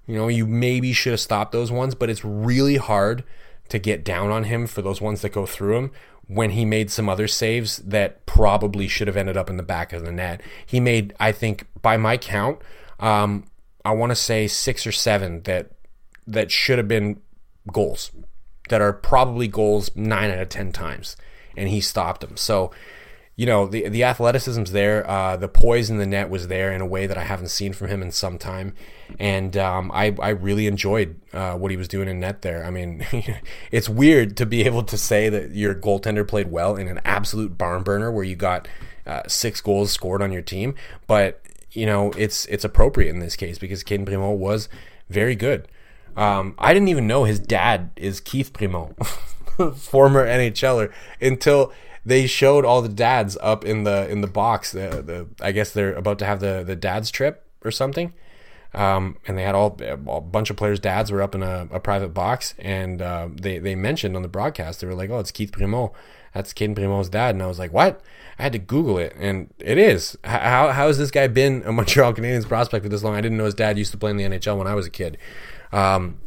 you 0.06 0.16
know, 0.16 0.28
you 0.28 0.47
maybe 0.47 0.92
should 0.92 1.12
have 1.12 1.21
stopped 1.21 1.52
those 1.52 1.71
ones, 1.71 1.94
but 1.94 2.11
it's 2.11 2.25
really 2.25 2.76
hard 2.76 3.23
to 3.72 3.78
get 3.78 4.04
down 4.04 4.30
on 4.30 4.44
him 4.44 4.66
for 4.66 4.82
those 4.82 5.00
ones 5.00 5.22
that 5.22 5.32
go 5.32 5.46
through 5.46 5.78
him 5.78 5.90
when 6.26 6.50
he 6.50 6.62
made 6.66 6.90
some 6.90 7.08
other 7.08 7.26
saves 7.26 7.78
that 7.78 8.26
probably 8.26 8.86
should 8.86 9.06
have 9.06 9.16
ended 9.16 9.34
up 9.34 9.48
in 9.48 9.56
the 9.56 9.62
back 9.62 9.94
of 9.94 10.04
the 10.04 10.12
net. 10.12 10.42
He 10.66 10.78
made, 10.78 11.14
I 11.18 11.32
think, 11.32 11.66
by 11.80 11.96
my 11.96 12.18
count, 12.18 12.58
um, 13.00 13.44
I 13.82 13.92
want 13.92 14.10
to 14.10 14.16
say 14.16 14.46
six 14.46 14.86
or 14.86 14.92
seven 14.92 15.42
that 15.44 15.70
that 16.26 16.50
should 16.50 16.76
have 16.76 16.86
been 16.86 17.18
goals 17.72 18.10
that 18.68 18.82
are 18.82 18.92
probably 18.92 19.48
goals 19.48 19.90
nine 19.96 20.30
out 20.30 20.38
of 20.38 20.50
ten 20.50 20.70
times, 20.70 21.16
and 21.56 21.70
he 21.70 21.80
stopped 21.80 22.20
them. 22.20 22.36
So, 22.36 22.72
you 23.34 23.46
know, 23.46 23.66
the 23.66 23.88
the 23.88 24.04
athleticism's 24.04 24.72
there, 24.72 25.08
uh, 25.08 25.36
the 25.36 25.48
poise 25.48 25.88
in 25.88 25.96
the 25.96 26.06
net 26.06 26.28
was 26.28 26.48
there 26.48 26.70
in 26.70 26.80
a 26.82 26.86
way 26.86 27.06
that 27.06 27.16
I 27.16 27.24
haven't 27.24 27.48
seen 27.48 27.72
from 27.72 27.88
him 27.88 28.02
in 28.02 28.10
some 28.10 28.38
time, 28.38 28.74
and 29.18 29.56
um, 29.56 29.90
I 29.92 30.14
I 30.20 30.30
really 30.30 30.66
enjoyed 30.66 31.16
uh, 31.32 31.56
what 31.56 31.70
he 31.70 31.76
was 31.78 31.88
doing 31.88 32.08
in 32.08 32.20
net 32.20 32.42
there. 32.42 32.64
I 32.64 32.70
mean, 32.70 33.06
it's 33.70 33.88
weird 33.88 34.36
to 34.36 34.46
be 34.46 34.64
able 34.64 34.82
to 34.82 34.98
say 34.98 35.30
that 35.30 35.52
your 35.52 35.74
goaltender 35.74 36.28
played 36.28 36.50
well 36.50 36.76
in 36.76 36.88
an 36.88 37.00
absolute 37.04 37.56
barn 37.56 37.82
burner 37.82 38.12
where 38.12 38.24
you 38.24 38.36
got 38.36 38.68
uh, 39.06 39.22
six 39.26 39.62
goals 39.62 39.92
scored 39.92 40.20
on 40.20 40.30
your 40.30 40.42
team, 40.42 40.74
but 41.06 41.40
you 41.70 41.86
know, 41.86 42.10
it's 42.18 42.44
it's 42.46 42.64
appropriate 42.64 43.10
in 43.10 43.20
this 43.20 43.36
case 43.36 43.58
because 43.58 43.82
Cayden 43.82 44.04
Primeau 44.04 44.32
was 44.32 44.68
very 45.08 45.34
good. 45.34 45.68
Um, 46.16 46.54
I 46.58 46.74
didn't 46.74 46.88
even 46.88 47.06
know 47.06 47.24
his 47.24 47.38
dad 47.38 47.90
is 47.96 48.20
Keith 48.20 48.52
Primeau, 48.52 48.94
former 49.76 50.26
NHLer, 50.26 50.92
until 51.20 51.72
they 52.04 52.26
showed 52.26 52.64
all 52.64 52.82
the 52.82 52.88
dads 52.88 53.36
up 53.40 53.64
in 53.64 53.84
the 53.84 54.08
in 54.08 54.20
the 54.20 54.26
box. 54.26 54.72
The, 54.72 55.02
the 55.02 55.28
I 55.40 55.52
guess 55.52 55.72
they're 55.72 55.94
about 55.94 56.18
to 56.20 56.24
have 56.24 56.40
the 56.40 56.62
the 56.66 56.76
dads 56.76 57.10
trip 57.10 57.46
or 57.64 57.70
something. 57.70 58.12
Um, 58.74 59.18
and 59.26 59.36
they 59.36 59.42
had 59.42 59.54
all 59.54 59.76
a 59.80 60.20
bunch 60.20 60.48
of 60.48 60.56
players' 60.56 60.80
dads 60.80 61.10
were 61.10 61.20
up 61.20 61.34
in 61.34 61.42
a, 61.42 61.68
a 61.70 61.78
private 61.78 62.14
box, 62.14 62.54
and 62.58 63.02
uh, 63.02 63.28
they 63.30 63.58
they 63.58 63.74
mentioned 63.74 64.16
on 64.16 64.22
the 64.22 64.28
broadcast 64.28 64.80
they 64.80 64.86
were 64.86 64.94
like, 64.94 65.10
"Oh, 65.10 65.18
it's 65.18 65.30
Keith 65.30 65.52
Primeau, 65.52 65.92
that's 66.32 66.54
Cayden 66.54 66.74
Primeau's 66.74 67.10
dad," 67.10 67.34
and 67.34 67.42
I 67.42 67.46
was 67.46 67.58
like, 67.58 67.72
"What?" 67.72 68.00
I 68.38 68.44
had 68.44 68.52
to 68.52 68.58
Google 68.58 68.96
it, 68.96 69.14
and 69.18 69.52
it 69.58 69.76
is. 69.76 70.16
How 70.24 70.70
how 70.70 70.86
has 70.86 70.96
this 70.96 71.10
guy 71.10 71.26
been 71.26 71.62
a 71.66 71.72
Montreal 71.72 72.14
Canadiens 72.14 72.48
prospect 72.48 72.82
for 72.82 72.88
this 72.88 73.02
long? 73.02 73.14
I 73.14 73.20
didn't 73.20 73.36
know 73.36 73.44
his 73.44 73.54
dad 73.54 73.76
used 73.76 73.92
to 73.92 73.98
play 73.98 74.10
in 74.10 74.16
the 74.16 74.24
NHL 74.24 74.56
when 74.56 74.66
I 74.66 74.74
was 74.74 74.86
a 74.86 74.90
kid. 74.90 75.18
Um, 75.70 76.18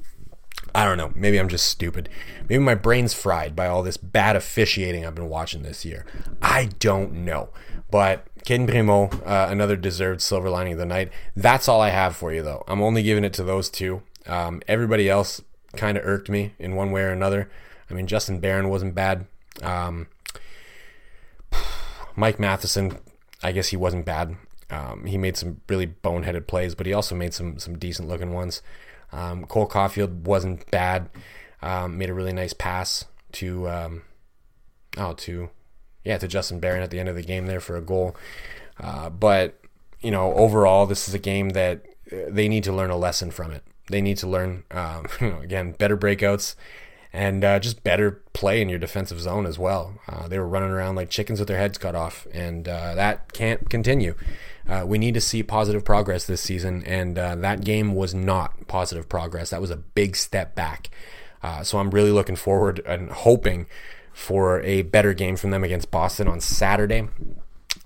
I 0.75 0.83
don't 0.83 0.97
know. 0.97 1.13
Maybe 1.15 1.39
I'm 1.39 1.47
just 1.47 1.67
stupid. 1.67 2.09
Maybe 2.49 2.61
my 2.61 2.75
brain's 2.75 3.13
fried 3.13 3.55
by 3.55 3.67
all 3.67 3.81
this 3.81 3.95
bad 3.95 4.35
officiating 4.35 5.05
I've 5.05 5.15
been 5.15 5.29
watching 5.29 5.63
this 5.63 5.85
year. 5.85 6.05
I 6.41 6.65
don't 6.79 7.13
know. 7.13 7.47
But 7.89 8.27
Ken 8.43 8.67
Primeau, 8.67 9.09
uh, 9.25 9.47
another 9.49 9.77
deserved 9.77 10.21
silver 10.21 10.49
lining 10.49 10.73
of 10.73 10.79
the 10.79 10.85
night. 10.85 11.13
That's 11.33 11.69
all 11.69 11.79
I 11.79 11.91
have 11.91 12.17
for 12.17 12.33
you, 12.33 12.43
though. 12.43 12.65
I'm 12.67 12.81
only 12.81 13.03
giving 13.03 13.23
it 13.23 13.31
to 13.35 13.43
those 13.43 13.69
two. 13.69 14.03
Um, 14.27 14.61
everybody 14.67 15.09
else 15.09 15.41
kind 15.77 15.97
of 15.97 16.05
irked 16.05 16.29
me 16.29 16.53
in 16.59 16.75
one 16.75 16.91
way 16.91 17.03
or 17.03 17.11
another. 17.11 17.49
I 17.89 17.93
mean, 17.93 18.05
Justin 18.05 18.41
Barron 18.41 18.67
wasn't 18.67 18.95
bad. 18.95 19.27
Um, 19.63 20.07
Mike 22.17 22.37
Matheson, 22.37 22.97
I 23.41 23.53
guess 23.53 23.69
he 23.69 23.77
wasn't 23.77 24.05
bad. 24.05 24.35
Um, 24.69 25.05
he 25.05 25.17
made 25.17 25.37
some 25.37 25.61
really 25.69 25.87
boneheaded 25.87 26.47
plays, 26.47 26.75
but 26.75 26.85
he 26.85 26.91
also 26.91 27.15
made 27.15 27.33
some 27.33 27.59
some 27.59 27.77
decent 27.77 28.09
looking 28.09 28.33
ones. 28.33 28.61
Um, 29.15 29.45
Cole 29.45 29.67
Caufield 29.67 30.23
wasn't 30.23 30.69
bad. 30.71 31.09
Um, 31.61 31.97
made 31.97 32.09
a 32.09 32.13
really 32.13 32.33
nice 32.33 32.53
pass 32.53 33.05
to 33.33 33.67
um, 33.69 34.01
oh 34.97 35.13
to 35.13 35.49
yeah 36.03 36.17
to 36.17 36.27
Justin 36.27 36.59
Barron 36.59 36.83
at 36.83 36.91
the 36.91 36.99
end 36.99 37.09
of 37.09 37.15
the 37.15 37.23
game 37.23 37.47
there 37.47 37.59
for 37.59 37.77
a 37.77 37.81
goal. 37.81 38.15
Uh, 38.79 39.09
but 39.09 39.59
you 40.01 40.11
know 40.11 40.33
overall, 40.33 40.85
this 40.85 41.07
is 41.07 41.13
a 41.13 41.19
game 41.19 41.49
that 41.51 41.85
uh, 42.11 42.17
they 42.29 42.47
need 42.47 42.63
to 42.65 42.73
learn 42.73 42.91
a 42.91 42.97
lesson 42.97 43.31
from 43.31 43.51
it. 43.51 43.63
They 43.89 44.01
need 44.01 44.17
to 44.17 44.27
learn 44.27 44.63
um, 44.71 45.07
again 45.41 45.71
better 45.71 45.97
breakouts 45.97 46.55
and 47.15 47.45
uh, 47.45 47.59
just 47.59 47.81
better 47.81 48.21
play 48.33 48.61
in 48.61 48.67
your 48.67 48.77
defensive 48.77 49.21
zone 49.21 49.45
as 49.45 49.57
well. 49.57 49.93
Uh, 50.07 50.27
they 50.27 50.37
were 50.37 50.47
running 50.47 50.69
around 50.69 50.95
like 50.95 51.09
chickens 51.09 51.39
with 51.39 51.47
their 51.47 51.57
heads 51.57 51.77
cut 51.77 51.95
off, 51.95 52.27
and 52.33 52.67
uh, 52.67 52.93
that 52.95 53.31
can't 53.31 53.69
continue. 53.69 54.15
Uh, 54.67 54.83
we 54.85 54.97
need 54.97 55.13
to 55.13 55.21
see 55.21 55.41
positive 55.41 55.85
progress 55.85 56.25
this 56.25 56.41
season, 56.41 56.83
and 56.83 57.17
uh, 57.17 57.33
that 57.35 57.63
game 57.63 57.95
was 57.95 58.13
not 58.13 58.67
positive 58.67 59.07
progress. 59.07 59.51
That 59.51 59.61
was 59.61 59.71
a 59.71 59.77
big 59.77 60.17
step 60.17 60.55
back. 60.55 60.89
Uh, 61.41 61.63
so 61.63 61.77
I'm 61.77 61.89
really 61.89 62.11
looking 62.11 62.35
forward 62.35 62.81
and 62.85 63.09
hoping 63.09 63.67
for 64.11 64.61
a 64.61 64.81
better 64.81 65.13
game 65.13 65.37
from 65.37 65.51
them 65.51 65.63
against 65.63 65.91
Boston 65.91 66.27
on 66.27 66.41
Saturday. 66.41 67.07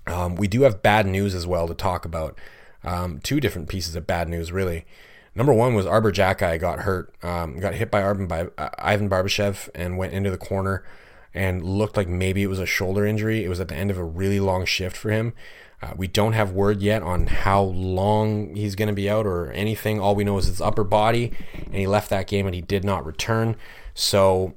Um, 0.08 0.34
we 0.34 0.48
do 0.48 0.62
have 0.62 0.82
bad 0.82 1.06
news 1.06 1.36
as 1.36 1.46
well 1.46 1.68
to 1.68 1.74
talk 1.74 2.04
about. 2.04 2.36
Um, 2.82 3.20
two 3.20 3.38
different 3.38 3.68
pieces 3.68 3.94
of 3.94 4.08
bad 4.08 4.28
news, 4.28 4.50
really. 4.50 4.86
Number 5.34 5.52
one 5.52 5.74
was 5.74 5.86
Arber 5.86 6.12
Xhekaj 6.12 6.60
got 6.60 6.80
hurt, 6.80 7.14
um, 7.22 7.58
got 7.60 7.74
hit 7.74 7.90
by 7.90 8.12
by 8.12 8.48
uh, 8.58 8.70
Ivan 8.78 9.08
Barbashev 9.08 9.68
and 9.74 9.96
went 9.96 10.12
into 10.12 10.30
the 10.30 10.38
corner 10.38 10.84
and 11.32 11.64
looked 11.64 11.96
like 11.96 12.08
maybe 12.08 12.42
it 12.42 12.48
was 12.48 12.58
a 12.58 12.66
shoulder 12.66 13.06
injury. 13.06 13.44
It 13.44 13.48
was 13.48 13.60
at 13.60 13.68
the 13.68 13.76
end 13.76 13.90
of 13.90 13.98
a 13.98 14.04
really 14.04 14.40
long 14.40 14.64
shift 14.64 14.96
for 14.96 15.10
him. 15.10 15.32
Uh, 15.82 15.92
we 15.96 16.06
don't 16.06 16.34
have 16.34 16.50
word 16.50 16.82
yet 16.82 17.02
on 17.02 17.26
how 17.26 17.62
long 17.62 18.54
he's 18.54 18.74
going 18.74 18.88
to 18.88 18.94
be 18.94 19.08
out 19.08 19.26
or 19.26 19.50
anything. 19.52 19.98
All 19.98 20.14
we 20.14 20.24
know 20.24 20.36
is 20.36 20.46
his 20.46 20.60
upper 20.60 20.84
body, 20.84 21.32
and 21.54 21.74
he 21.74 21.86
left 21.86 22.10
that 22.10 22.26
game 22.26 22.46
and 22.46 22.54
he 22.54 22.60
did 22.60 22.84
not 22.84 23.06
return. 23.06 23.56
So 23.94 24.54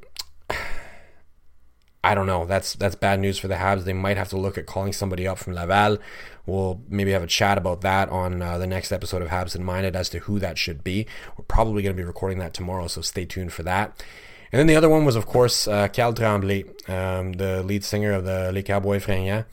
I 2.03 2.15
don't 2.15 2.27
know. 2.27 2.45
That's 2.45 2.73
that's 2.73 2.95
bad 2.95 3.19
news 3.19 3.39
for 3.39 3.47
the 3.47 3.55
Habs. 3.55 3.85
They 3.85 3.93
might 3.93 4.17
have 4.17 4.29
to 4.29 4.37
look 4.37 4.57
at 4.57 4.65
calling 4.65 4.91
somebody 4.91 5.25
up 5.25 5.37
from 5.37 5.53
Laval. 5.53 5.99
We'll 6.45 6.81
maybe 6.89 7.11
have 7.11 7.23
a 7.23 7.27
chat 7.27 7.57
about 7.57 7.79
that 7.81 8.09
on 8.09 8.41
uh, 8.41 8.57
the 8.57 8.67
next 8.67 8.91
episode 8.91 9.21
of 9.21 9.29
Habs 9.29 9.55
and 9.55 9.63
Minded 9.63 9.95
as 9.95 10.09
to 10.09 10.19
who 10.19 10.37
that 10.39 10.57
should 10.57 10.83
be. 10.83 11.07
We're 11.37 11.45
probably 11.45 11.81
going 11.81 11.95
to 11.95 12.01
be 12.01 12.05
recording 12.05 12.39
that 12.39 12.53
tomorrow, 12.53 12.87
so 12.87 12.99
stay 13.01 13.23
tuned 13.23 13.53
for 13.53 13.63
that. 13.63 14.03
And 14.51 14.59
then 14.59 14.67
the 14.67 14.75
other 14.75 14.89
one 14.89 15.05
was, 15.05 15.15
of 15.15 15.25
course, 15.25 15.67
uh, 15.67 15.87
Karl 15.87 16.13
Tremblay, 16.13 16.65
um, 16.87 17.33
the 17.33 17.63
lead 17.63 17.83
singer 17.83 18.11
of 18.11 18.25
the 18.25 18.51
Les 18.51 18.61
Cowboys 18.61 19.03
Fringants. 19.03 19.45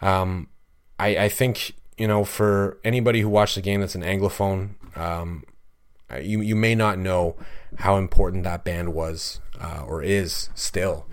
Um, 0.00 0.48
I, 1.00 1.16
I 1.16 1.28
think, 1.28 1.72
you 1.96 2.06
know, 2.06 2.24
for 2.24 2.78
anybody 2.84 3.22
who 3.22 3.28
watched 3.28 3.56
the 3.56 3.62
game 3.62 3.80
that's 3.80 3.94
an 3.94 4.02
Anglophone, 4.02 4.74
um, 4.96 5.44
you, 6.20 6.42
you 6.42 6.54
may 6.54 6.74
not 6.74 6.98
know 6.98 7.34
how 7.78 7.96
important 7.96 8.44
that 8.44 8.62
band 8.62 8.94
was 8.94 9.40
uh, 9.60 9.84
or 9.86 10.02
is 10.02 10.50
still 10.54 11.06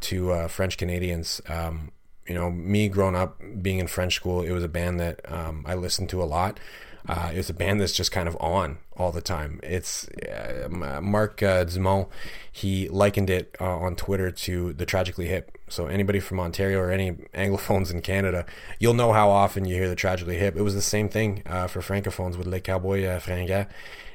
to 0.00 0.32
uh, 0.32 0.48
French 0.48 0.76
Canadians. 0.76 1.40
Um, 1.48 1.92
you 2.26 2.34
know, 2.34 2.50
me 2.50 2.88
growing 2.88 3.16
up 3.16 3.40
being 3.60 3.78
in 3.78 3.86
French 3.86 4.14
school, 4.14 4.42
it 4.42 4.52
was 4.52 4.62
a 4.62 4.68
band 4.68 5.00
that 5.00 5.20
um, 5.30 5.64
I 5.66 5.74
listened 5.74 6.08
to 6.10 6.22
a 6.22 6.24
lot. 6.24 6.60
Uh, 7.08 7.30
it 7.32 7.38
was 7.38 7.50
a 7.50 7.54
band 7.54 7.80
that's 7.80 7.92
just 7.92 8.12
kind 8.12 8.28
of 8.28 8.36
on 8.40 8.78
all 8.96 9.10
the 9.10 9.22
time. 9.22 9.58
It's 9.62 10.08
uh, 10.08 10.68
Mark 10.70 11.42
uh, 11.42 11.64
Dumont. 11.64 12.08
He 12.52 12.88
likened 12.88 13.30
it 13.30 13.56
uh, 13.60 13.78
on 13.78 13.96
Twitter 13.96 14.30
to 14.30 14.72
the 14.74 14.84
tragically 14.84 15.26
hip. 15.26 15.56
So 15.68 15.86
anybody 15.86 16.20
from 16.20 16.38
Ontario 16.40 16.78
or 16.78 16.90
any 16.90 17.12
anglophones 17.34 17.90
in 17.90 18.02
Canada, 18.02 18.44
you'll 18.78 18.94
know 18.94 19.12
how 19.12 19.30
often 19.30 19.64
you 19.64 19.74
hear 19.74 19.88
the 19.88 19.96
tragically 19.96 20.36
hip. 20.36 20.56
It 20.56 20.62
was 20.62 20.74
the 20.74 20.82
same 20.82 21.08
thing 21.08 21.42
uh, 21.46 21.68
for 21.68 21.80
francophones 21.80 22.36
with 22.36 22.46
Les 22.46 22.60
Cowboys 22.60 23.06
uh, 23.06 23.20
Fringants. 23.20 23.68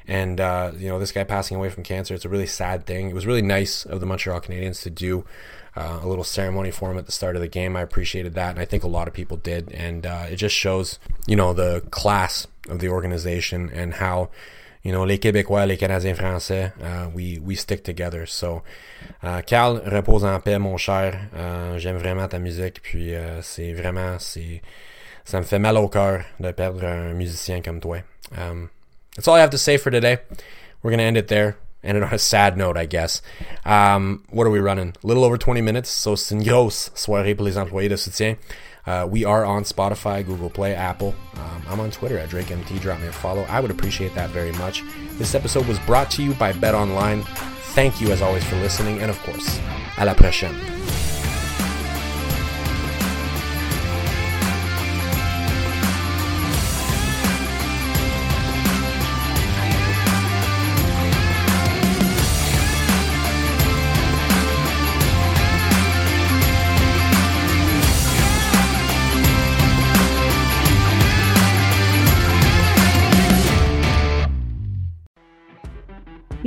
And 0.08 0.40
uh, 0.40 0.72
you 0.78 0.88
know 0.88 0.98
this 0.98 1.12
guy 1.12 1.24
passing 1.24 1.56
away 1.56 1.68
from 1.68 1.82
cancer. 1.82 2.14
It's 2.14 2.24
a 2.24 2.28
really 2.28 2.46
sad 2.46 2.86
thing. 2.86 3.10
It 3.10 3.14
was 3.14 3.26
really 3.26 3.42
nice 3.42 3.84
of 3.84 4.00
the 4.00 4.06
Montreal 4.06 4.40
Canadiens 4.40 4.82
to 4.82 4.90
do 4.90 5.24
uh, 5.76 6.00
a 6.02 6.06
little 6.08 6.24
ceremony 6.24 6.70
for 6.70 6.90
him 6.90 6.98
at 6.98 7.06
the 7.06 7.12
start 7.12 7.36
of 7.36 7.42
the 7.42 7.48
game. 7.48 7.76
I 7.76 7.82
appreciated 7.82 8.34
that, 8.34 8.50
and 8.50 8.60
I 8.60 8.64
think 8.64 8.84
a 8.84 8.88
lot 8.88 9.08
of 9.08 9.14
people 9.14 9.36
did. 9.36 9.72
And 9.72 10.06
uh, 10.06 10.26
it 10.30 10.36
just 10.36 10.54
shows, 10.54 10.98
you 11.26 11.36
know, 11.36 11.52
the 11.52 11.82
class 11.90 12.46
of 12.68 12.78
the 12.78 12.88
organization 12.88 13.70
and 13.72 13.94
how 13.94 14.30
you 14.86 14.92
know, 14.92 15.02
les 15.02 15.18
Québécois, 15.18 15.66
les 15.66 15.76
Canadiens 15.76 16.14
français, 16.14 16.70
uh, 16.80 17.10
we, 17.12 17.40
we 17.40 17.56
stick 17.56 17.82
together. 17.82 18.24
So, 18.24 18.62
uh, 19.20 19.42
Karl, 19.42 19.80
repose 19.84 20.22
en 20.22 20.38
paix, 20.38 20.60
mon 20.60 20.76
cher. 20.76 21.28
Uh, 21.34 21.76
J'aime 21.78 21.98
vraiment 21.98 22.28
ta 22.28 22.38
musique, 22.38 22.80
puis 22.82 23.12
uh, 23.12 23.42
c'est 23.42 23.72
vraiment, 23.72 24.20
c'est, 24.20 24.62
ça 25.24 25.40
me 25.40 25.44
fait 25.44 25.58
mal 25.58 25.76
au 25.76 25.88
cœur 25.88 26.22
de 26.38 26.52
perdre 26.52 26.84
un 26.84 27.14
musicien 27.14 27.62
comme 27.62 27.80
toi. 27.80 28.04
Um, 28.38 28.68
that's 29.16 29.26
all 29.26 29.34
I 29.34 29.40
have 29.40 29.50
to 29.50 29.58
say 29.58 29.76
for 29.76 29.90
today. 29.90 30.18
We're 30.82 30.90
gonna 30.90 31.02
end 31.02 31.16
it 31.16 31.28
there. 31.28 31.56
End 31.82 31.96
it 31.96 32.02
on 32.02 32.12
a 32.12 32.18
sad 32.18 32.56
note, 32.56 32.76
I 32.76 32.86
guess. 32.86 33.22
Um, 33.64 34.24
what 34.30 34.46
are 34.46 34.50
we 34.50 34.58
running? 34.58 34.94
A 35.02 35.06
little 35.06 35.24
over 35.24 35.38
20 35.38 35.60
minutes, 35.60 35.88
so 35.88 36.16
c'est 36.16 36.34
une 36.34 36.42
grosse 36.42 36.90
soirée 36.94 37.36
pour 37.36 37.44
les 37.44 37.56
employés 37.56 37.88
de 37.88 37.96
soutien. 37.96 38.36
Uh, 38.86 39.06
we 39.08 39.24
are 39.24 39.44
on 39.44 39.64
Spotify, 39.64 40.24
Google 40.24 40.50
Play, 40.50 40.74
Apple. 40.74 41.14
Um, 41.34 41.62
I'm 41.68 41.80
on 41.80 41.90
Twitter 41.90 42.18
at 42.18 42.28
DrakeMT. 42.28 42.80
Drop 42.80 43.00
me 43.00 43.08
a 43.08 43.12
follow. 43.12 43.42
I 43.48 43.60
would 43.60 43.70
appreciate 43.70 44.14
that 44.14 44.30
very 44.30 44.52
much. 44.52 44.82
This 45.18 45.34
episode 45.34 45.66
was 45.66 45.78
brought 45.80 46.10
to 46.12 46.22
you 46.22 46.34
by 46.34 46.52
Bet 46.52 46.74
Online. 46.74 47.22
Thank 47.74 48.00
you, 48.00 48.12
as 48.12 48.22
always, 48.22 48.44
for 48.44 48.56
listening. 48.56 49.00
And 49.00 49.10
of 49.10 49.20
course, 49.24 49.58
à 49.96 50.06
la 50.06 50.14
prochaine. 50.14 50.54